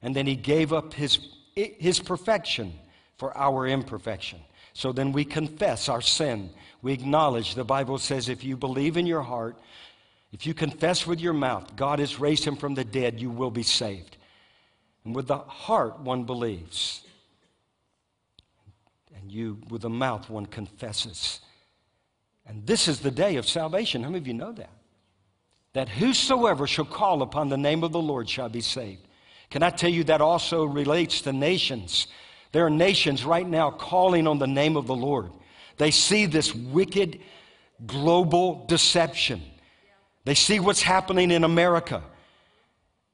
[0.02, 1.18] And then He gave up His,
[1.54, 2.74] his perfection
[3.16, 4.40] for our imperfection.
[4.74, 6.50] So then we confess our sin.
[6.82, 9.56] We acknowledge, the Bible says, if you believe in your heart,
[10.32, 13.52] if you confess with your mouth, God has raised him from the dead, you will
[13.52, 14.16] be saved.
[15.04, 17.04] And with the heart, one believes.
[19.16, 21.40] And you, with the mouth, one confesses.
[22.46, 24.02] And this is the day of salvation.
[24.02, 24.70] How many of you know that?
[25.72, 29.06] That whosoever shall call upon the name of the Lord shall be saved.
[29.50, 32.08] Can I tell you that also relates to nations?
[32.54, 35.32] There are nations right now calling on the name of the Lord.
[35.76, 37.18] They see this wicked
[37.84, 39.42] global deception.
[40.24, 42.00] They see what's happening in America.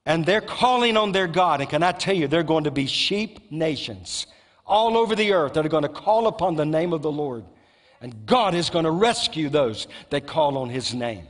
[0.05, 1.59] And they're calling on their God.
[1.59, 4.27] And can I tell you, they're going to be sheep nations
[4.63, 7.43] all over the earth that are going to call upon the name of the Lord.
[7.99, 11.25] And God is going to rescue those that call on his name.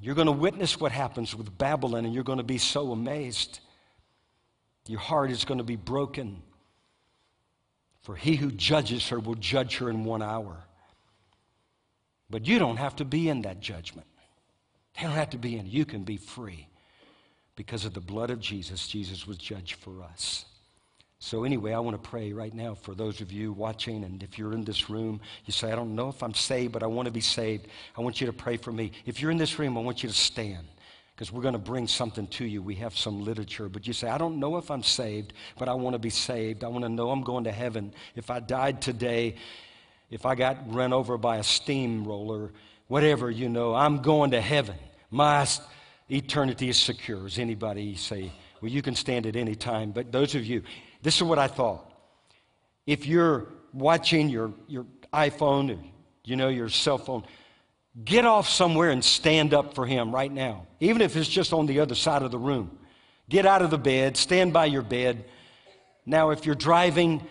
[0.00, 3.58] You're going to witness what happens with Babylon, and you're going to be so amazed.
[4.86, 6.42] Your heart is going to be broken.
[8.02, 10.56] For he who judges her will judge her in one hour.
[12.28, 14.06] But you don't have to be in that judgment.
[14.96, 15.66] They don't have to be in.
[15.66, 16.66] You can be free
[17.54, 18.88] because of the blood of Jesus.
[18.88, 20.44] Jesus was judged for us.
[21.18, 24.38] So, anyway, I want to pray right now for those of you watching, and if
[24.38, 27.06] you're in this room, you say, I don't know if I'm saved, but I want
[27.06, 27.68] to be saved.
[27.96, 28.90] I want you to pray for me.
[29.06, 30.66] If you're in this room, I want you to stand
[31.22, 32.60] because we're going to bring something to you.
[32.60, 35.74] We have some literature, but you say, I don't know if I'm saved, but I
[35.74, 36.64] want to be saved.
[36.64, 37.94] I want to know I'm going to heaven.
[38.16, 39.36] If I died today,
[40.10, 42.50] if I got run over by a steamroller,
[42.88, 44.74] whatever, you know, I'm going to heaven.
[45.12, 45.46] My
[46.08, 47.28] eternity is secure.
[47.28, 50.64] Is anybody say, well, you can stand at any time, but those of you,
[51.02, 51.88] this is what I thought.
[52.84, 55.78] If you're watching your, your iPhone or,
[56.24, 57.22] you know, your cell phone,
[58.04, 61.66] get off somewhere and stand up for him right now, even if it's just on
[61.66, 62.78] the other side of the room.
[63.28, 65.24] Get out of the bed, stand by your bed.
[66.04, 67.26] Now, if you're driving,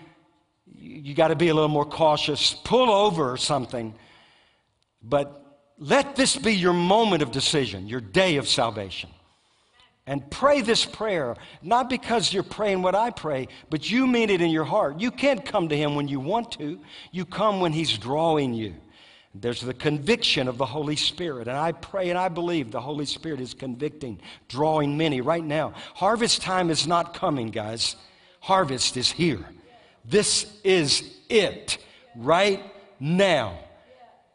[0.65, 2.53] you got to be a little more cautious.
[2.53, 3.93] Pull over or something.
[5.03, 5.41] But
[5.77, 9.09] let this be your moment of decision, your day of salvation.
[10.07, 14.41] And pray this prayer, not because you're praying what I pray, but you mean it
[14.41, 14.99] in your heart.
[14.99, 16.79] You can't come to Him when you want to,
[17.11, 18.75] you come when He's drawing you.
[19.33, 21.47] There's the conviction of the Holy Spirit.
[21.47, 25.73] And I pray and I believe the Holy Spirit is convicting, drawing many right now.
[25.95, 27.95] Harvest time is not coming, guys.
[28.41, 29.45] Harvest is here.
[30.03, 31.77] This is it
[32.15, 32.61] right
[32.99, 33.57] now.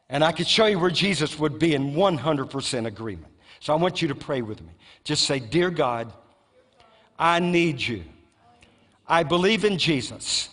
[0.08, 3.32] And I could show you where Jesus would be in 100% agreement.
[3.60, 4.72] So I want you to pray with me.
[5.04, 6.12] Just say, Dear God,
[7.18, 8.04] I need you.
[9.08, 10.48] I believe in Jesus,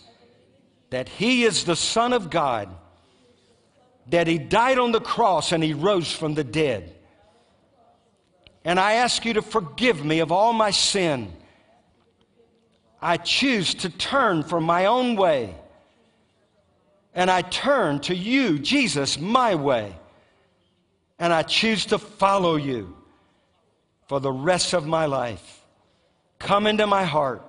[0.89, 2.69] that He is the Son of God,
[4.07, 6.93] that He died on the cross and He rose from the dead.
[8.65, 11.31] And I ask you to forgive me of all my sin.
[13.01, 15.55] I choose to turn from my own way.
[17.13, 19.95] And I turn to you, Jesus, my way.
[21.19, 22.95] And I choose to follow you
[24.07, 25.61] for the rest of my life.
[26.39, 27.45] Come into my heart.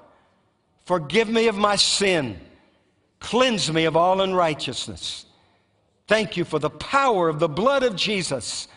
[0.84, 2.38] Forgive me of my sin.
[3.20, 5.24] Cleanse me of all unrighteousness.
[6.06, 8.68] Thank you for the power of the blood of Jesus.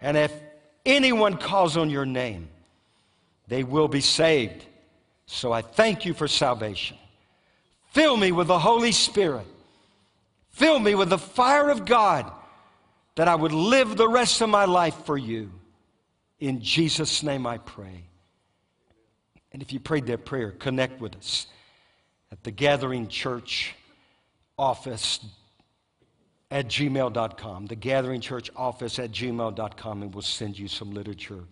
[0.00, 0.32] And if
[0.84, 2.48] anyone calls on your name,
[3.48, 4.64] they will be saved.
[5.26, 6.96] So I thank you for salvation.
[7.90, 9.46] Fill me with the Holy Spirit.
[10.50, 12.30] Fill me with the fire of God
[13.14, 15.50] that I would live the rest of my life for you.
[16.40, 18.04] In Jesus' name I pray.
[19.52, 21.46] And if you prayed that prayer, connect with us
[22.30, 23.74] at the Gathering Church
[24.58, 25.20] office
[26.50, 27.66] at gmail.com.
[27.66, 31.44] The Gathering Church office at gmail.com, and we'll send you some literature.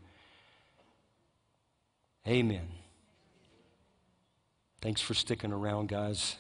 [2.27, 2.67] Amen.
[4.81, 6.37] Thanks for sticking around, guys.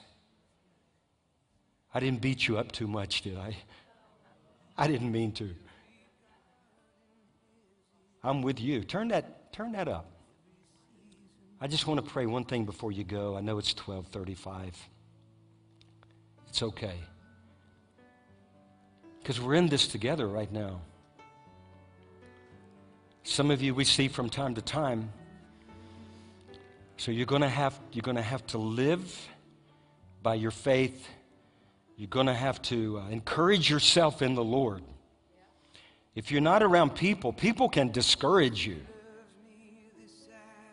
[1.95, 3.57] I didn't beat you up too much, did I?
[4.77, 5.55] I didn't mean to.
[8.23, 8.83] I'm with you.
[8.83, 10.11] Turn that, turn that up.
[11.61, 13.37] I just want to pray one thing before you go.
[13.37, 14.77] I know it's 1235.
[16.49, 16.97] It's okay.
[19.27, 20.81] Because we're in this together right now.
[23.25, 25.13] Some of you we see from time to time.
[26.97, 29.29] So you're going to have you're going to have to live
[30.23, 31.09] by your faith.
[31.97, 34.85] You're going to have to uh, encourage yourself in the Lord.
[36.15, 38.81] If you're not around people, people can discourage you.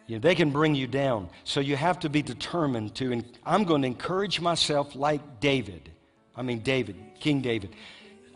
[0.08, 1.30] They can bring you down.
[1.44, 3.24] So you have to be determined to.
[3.44, 5.90] I'm going to encourage myself like David.
[6.36, 7.76] I mean, David, King David.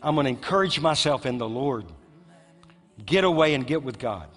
[0.02, 1.84] I'm going to encourage myself in the Lord.
[3.04, 4.28] Get away and get with God.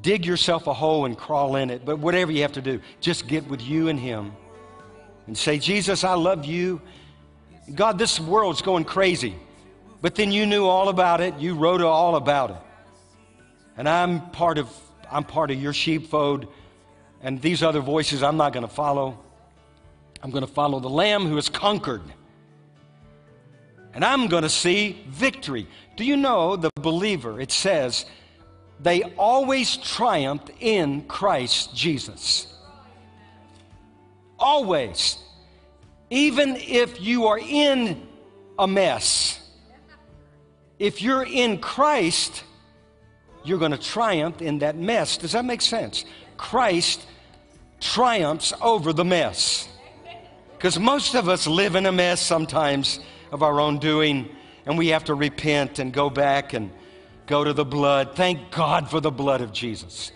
[0.00, 1.84] Dig yourself a hole and crawl in it.
[1.84, 4.32] But whatever you have to do, just get with you and Him
[5.26, 6.80] and say, Jesus, I love you.
[7.74, 9.36] God, this world's going crazy.
[10.02, 11.38] But then you knew all about it.
[11.38, 12.56] You wrote all about it.
[13.76, 14.68] And I'm part of,
[15.10, 16.46] I'm part of your sheepfold.
[17.22, 19.18] And these other voices I'm not going to follow.
[20.22, 22.02] I'm going to follow the Lamb who has conquered.
[23.94, 25.68] And I'm going to see victory.
[25.96, 27.40] Do you know the believer?
[27.40, 28.06] It says,
[28.80, 32.52] they always triumphed in Christ Jesus.
[34.38, 35.18] Always.
[36.10, 38.06] Even if you are in
[38.58, 39.40] a mess,
[40.78, 42.42] if you're in Christ,
[43.44, 45.16] you're going to triumph in that mess.
[45.16, 46.04] Does that make sense?
[46.36, 47.06] Christ
[47.80, 49.68] triumphs over the mess.
[50.52, 52.98] Because most of us live in a mess sometimes
[53.32, 54.28] of our own doing,
[54.66, 56.70] and we have to repent and go back and
[57.26, 58.14] go to the blood.
[58.14, 60.12] Thank God for the blood of Jesus.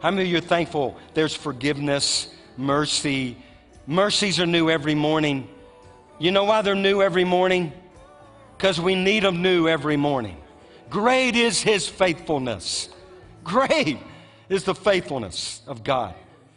[0.00, 3.36] How many of you are thankful there's forgiveness, mercy?
[3.86, 5.48] Mercies are new every morning.
[6.18, 7.72] You know why they're new every morning?
[8.56, 10.36] Because we need them new every morning.
[10.88, 12.88] Great is his faithfulness.
[13.42, 13.98] Great
[14.48, 16.14] is the faithfulness of God.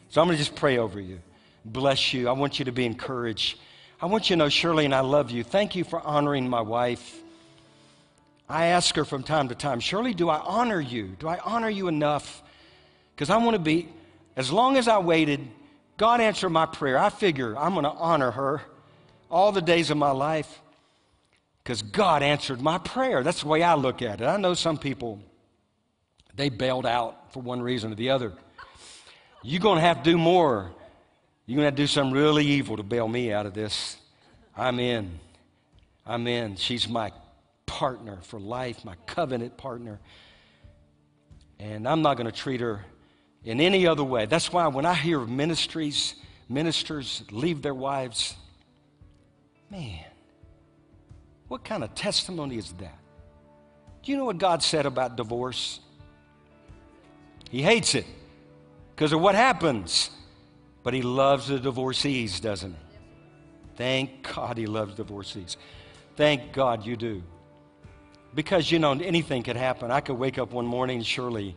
[0.09, 1.19] So I'm going to just pray over you.
[1.63, 2.29] Bless you.
[2.29, 3.57] I want you to be encouraged.
[4.01, 5.43] I want you to know, Shirley, and I love you.
[5.43, 7.21] Thank you for honoring my wife.
[8.49, 11.15] I ask her from time to time, Shirley, do I honor you?
[11.19, 12.43] Do I honor you enough?
[13.15, 13.87] Because I want to be,
[14.35, 15.39] as long as I waited,
[15.97, 16.97] God answered my prayer.
[16.97, 18.61] I figure I'm going to honor her
[19.31, 20.61] all the days of my life
[21.63, 23.23] because God answered my prayer.
[23.23, 24.25] That's the way I look at it.
[24.25, 25.19] I know some people,
[26.35, 28.33] they bailed out for one reason or the other.
[29.41, 30.71] You're going to have to do more.
[31.45, 33.97] You're going to to do something really evil to bail me out of this.
[34.57, 35.19] I'm in.
[36.05, 36.55] I'm in.
[36.55, 37.11] She's my
[37.65, 39.99] partner for life, my covenant partner.
[41.59, 42.83] And I'm not going to treat her
[43.43, 44.25] in any other way.
[44.25, 46.15] That's why when I hear ministries,
[46.49, 48.35] ministers leave their wives,
[49.69, 50.05] man,
[51.47, 52.97] what kind of testimony is that?
[54.03, 55.79] Do you know what God said about divorce?
[57.49, 58.05] He hates it
[58.95, 60.09] because of what happens,
[60.85, 62.97] but He loves the divorcees, doesn't He?
[63.75, 65.57] Thank God He loves divorcees.
[66.15, 67.23] Thank God you do.
[68.35, 69.89] Because, you know, anything could happen.
[69.91, 71.55] I could wake up one morning and Shirley,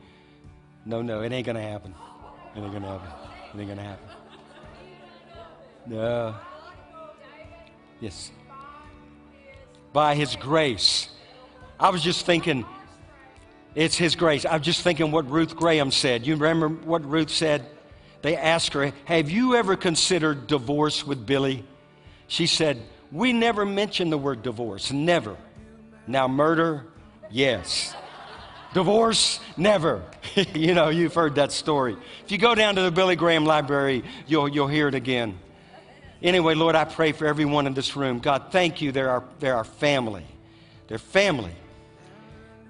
[0.87, 1.95] no, no, it ain't going to happen.
[2.57, 3.09] It ain't going to happen.
[3.55, 4.09] It ain't going to happen.
[5.87, 6.35] No.
[8.01, 8.33] Yes.
[9.93, 11.11] By His grace.
[11.79, 12.65] I was just thinking,
[13.75, 14.47] it's His grace.
[14.47, 16.27] I'm just thinking what Ruth Graham said.
[16.27, 17.67] You remember what Ruth said?
[18.23, 21.65] They asked her, Have you ever considered divorce with Billy?
[22.27, 22.83] She said,
[23.13, 24.93] We never mentioned the word divorce.
[24.93, 25.37] Never.
[26.07, 26.87] Now, murder,
[27.31, 27.95] yes.
[28.75, 30.03] Divorce, never.
[30.55, 31.97] you know, you've heard that story.
[32.25, 35.39] If you go down to the Billy Graham Library, you'll, you'll hear it again.
[36.23, 38.19] Anyway, Lord, I pray for everyone in this room.
[38.19, 38.91] God, thank you.
[38.91, 40.25] They're our, they're our family.
[40.89, 41.55] They're family.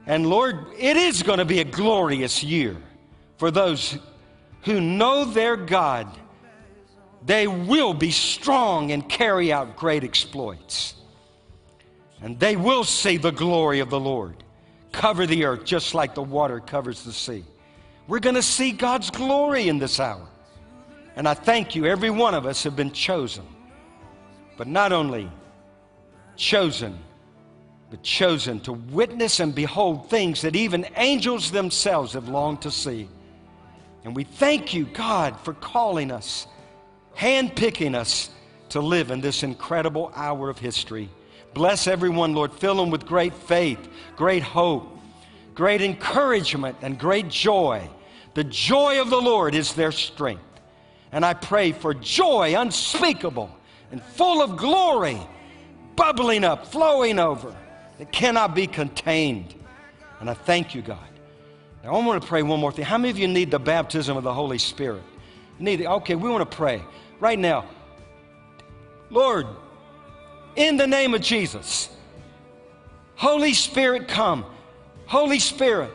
[0.06, 2.76] And Lord, it is going to be a glorious year
[3.38, 3.98] for those
[4.62, 6.08] who know their God
[7.24, 10.94] they will be strong and carry out great exploits.
[12.22, 14.42] And they will see the glory of the Lord
[14.92, 17.44] cover the earth just like the water covers the sea.
[18.06, 20.26] We're going to see God's glory in this hour.
[21.16, 23.44] And I thank you, every one of us have been chosen.
[24.56, 25.30] But not only
[26.36, 26.98] chosen,
[27.90, 33.08] but chosen to witness and behold things that even angels themselves have longed to see.
[34.04, 36.46] And we thank you, God, for calling us,
[37.16, 38.30] handpicking us
[38.70, 41.08] to live in this incredible hour of history.
[41.54, 42.52] Bless everyone, Lord.
[42.52, 44.98] Fill them with great faith, great hope,
[45.54, 47.88] great encouragement, and great joy.
[48.34, 50.42] The joy of the Lord is their strength.
[51.10, 53.50] And I pray for joy unspeakable
[53.90, 55.18] and full of glory,
[55.96, 57.54] bubbling up, flowing over,
[57.98, 59.54] that cannot be contained.
[60.20, 60.98] And I thank you, God.
[61.82, 62.84] Now, I want to pray one more thing.
[62.84, 65.02] How many of you need the baptism of the Holy Spirit?
[65.58, 65.86] Need it?
[65.86, 66.82] Okay, we want to pray
[67.20, 67.66] right now.
[69.10, 69.46] Lord,
[70.56, 71.88] in the name of Jesus,
[73.16, 74.44] Holy Spirit, come.
[75.06, 75.90] Holy Spirit,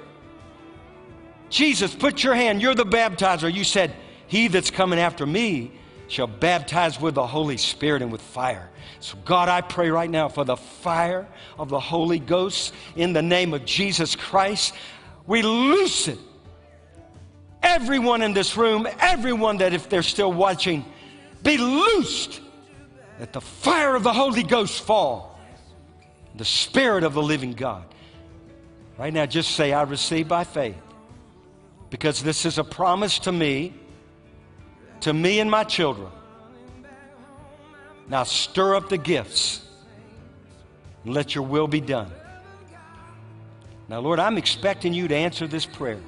[1.50, 2.62] Jesus, put your hand.
[2.62, 3.54] You're the baptizer.
[3.54, 3.94] You said,
[4.28, 5.72] He that's coming after me
[6.08, 8.70] shall baptize with the Holy Spirit and with fire.
[9.00, 11.28] So, God, I pray right now for the fire
[11.58, 14.74] of the Holy Ghost in the name of Jesus Christ.
[15.26, 16.20] We loose it.
[17.62, 20.86] Everyone in this room, everyone that if they're still watching,
[21.44, 22.42] be loosed.
[23.20, 25.40] That the fire of the Holy Ghost fall.
[26.36, 27.86] The Spirit of the living God.
[28.98, 30.78] Right now, just say, I receive by faith.
[31.90, 33.74] Because this is a promise to me,
[35.02, 36.10] to me and my children.
[38.08, 39.66] Now stir up the gifts
[41.04, 42.12] and let your will be done.
[43.94, 46.00] Now, Lord, I'm expecting you to answer this prayer.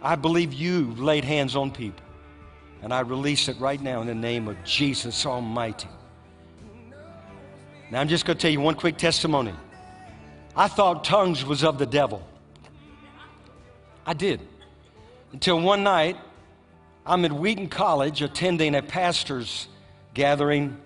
[0.00, 2.04] I believe you've laid hands on people.
[2.84, 5.88] And I release it right now in the name of Jesus Almighty.
[7.90, 9.52] Now, I'm just going to tell you one quick testimony.
[10.54, 12.24] I thought tongues was of the devil.
[14.06, 14.40] I did.
[15.32, 16.16] Until one night,
[17.04, 19.66] I'm at Wheaton College attending a pastor's
[20.14, 20.76] gathering,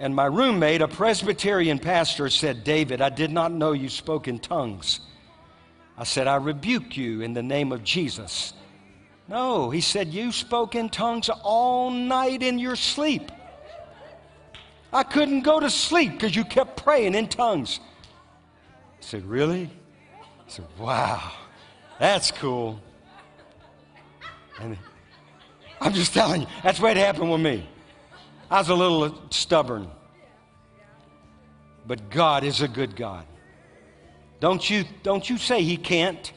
[0.00, 4.40] and my roommate, a Presbyterian pastor, said, David, I did not know you spoke in
[4.40, 4.98] tongues.
[6.00, 8.54] I said, I rebuke you in the name of Jesus.
[9.28, 13.30] No, he said, You spoke in tongues all night in your sleep.
[14.94, 17.80] I couldn't go to sleep because you kept praying in tongues.
[17.82, 19.68] I said, Really?
[20.18, 21.32] I said, Wow,
[21.98, 22.80] that's cool.
[24.58, 24.78] And
[25.82, 27.68] I'm just telling you, that's what it happened with me.
[28.50, 29.90] I was a little stubborn.
[31.86, 33.26] But God is a good God.
[34.40, 36.32] Don't you, don't you say He can't.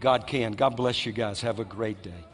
[0.00, 0.52] God can.
[0.52, 1.40] God bless you guys.
[1.42, 2.24] Have a great day.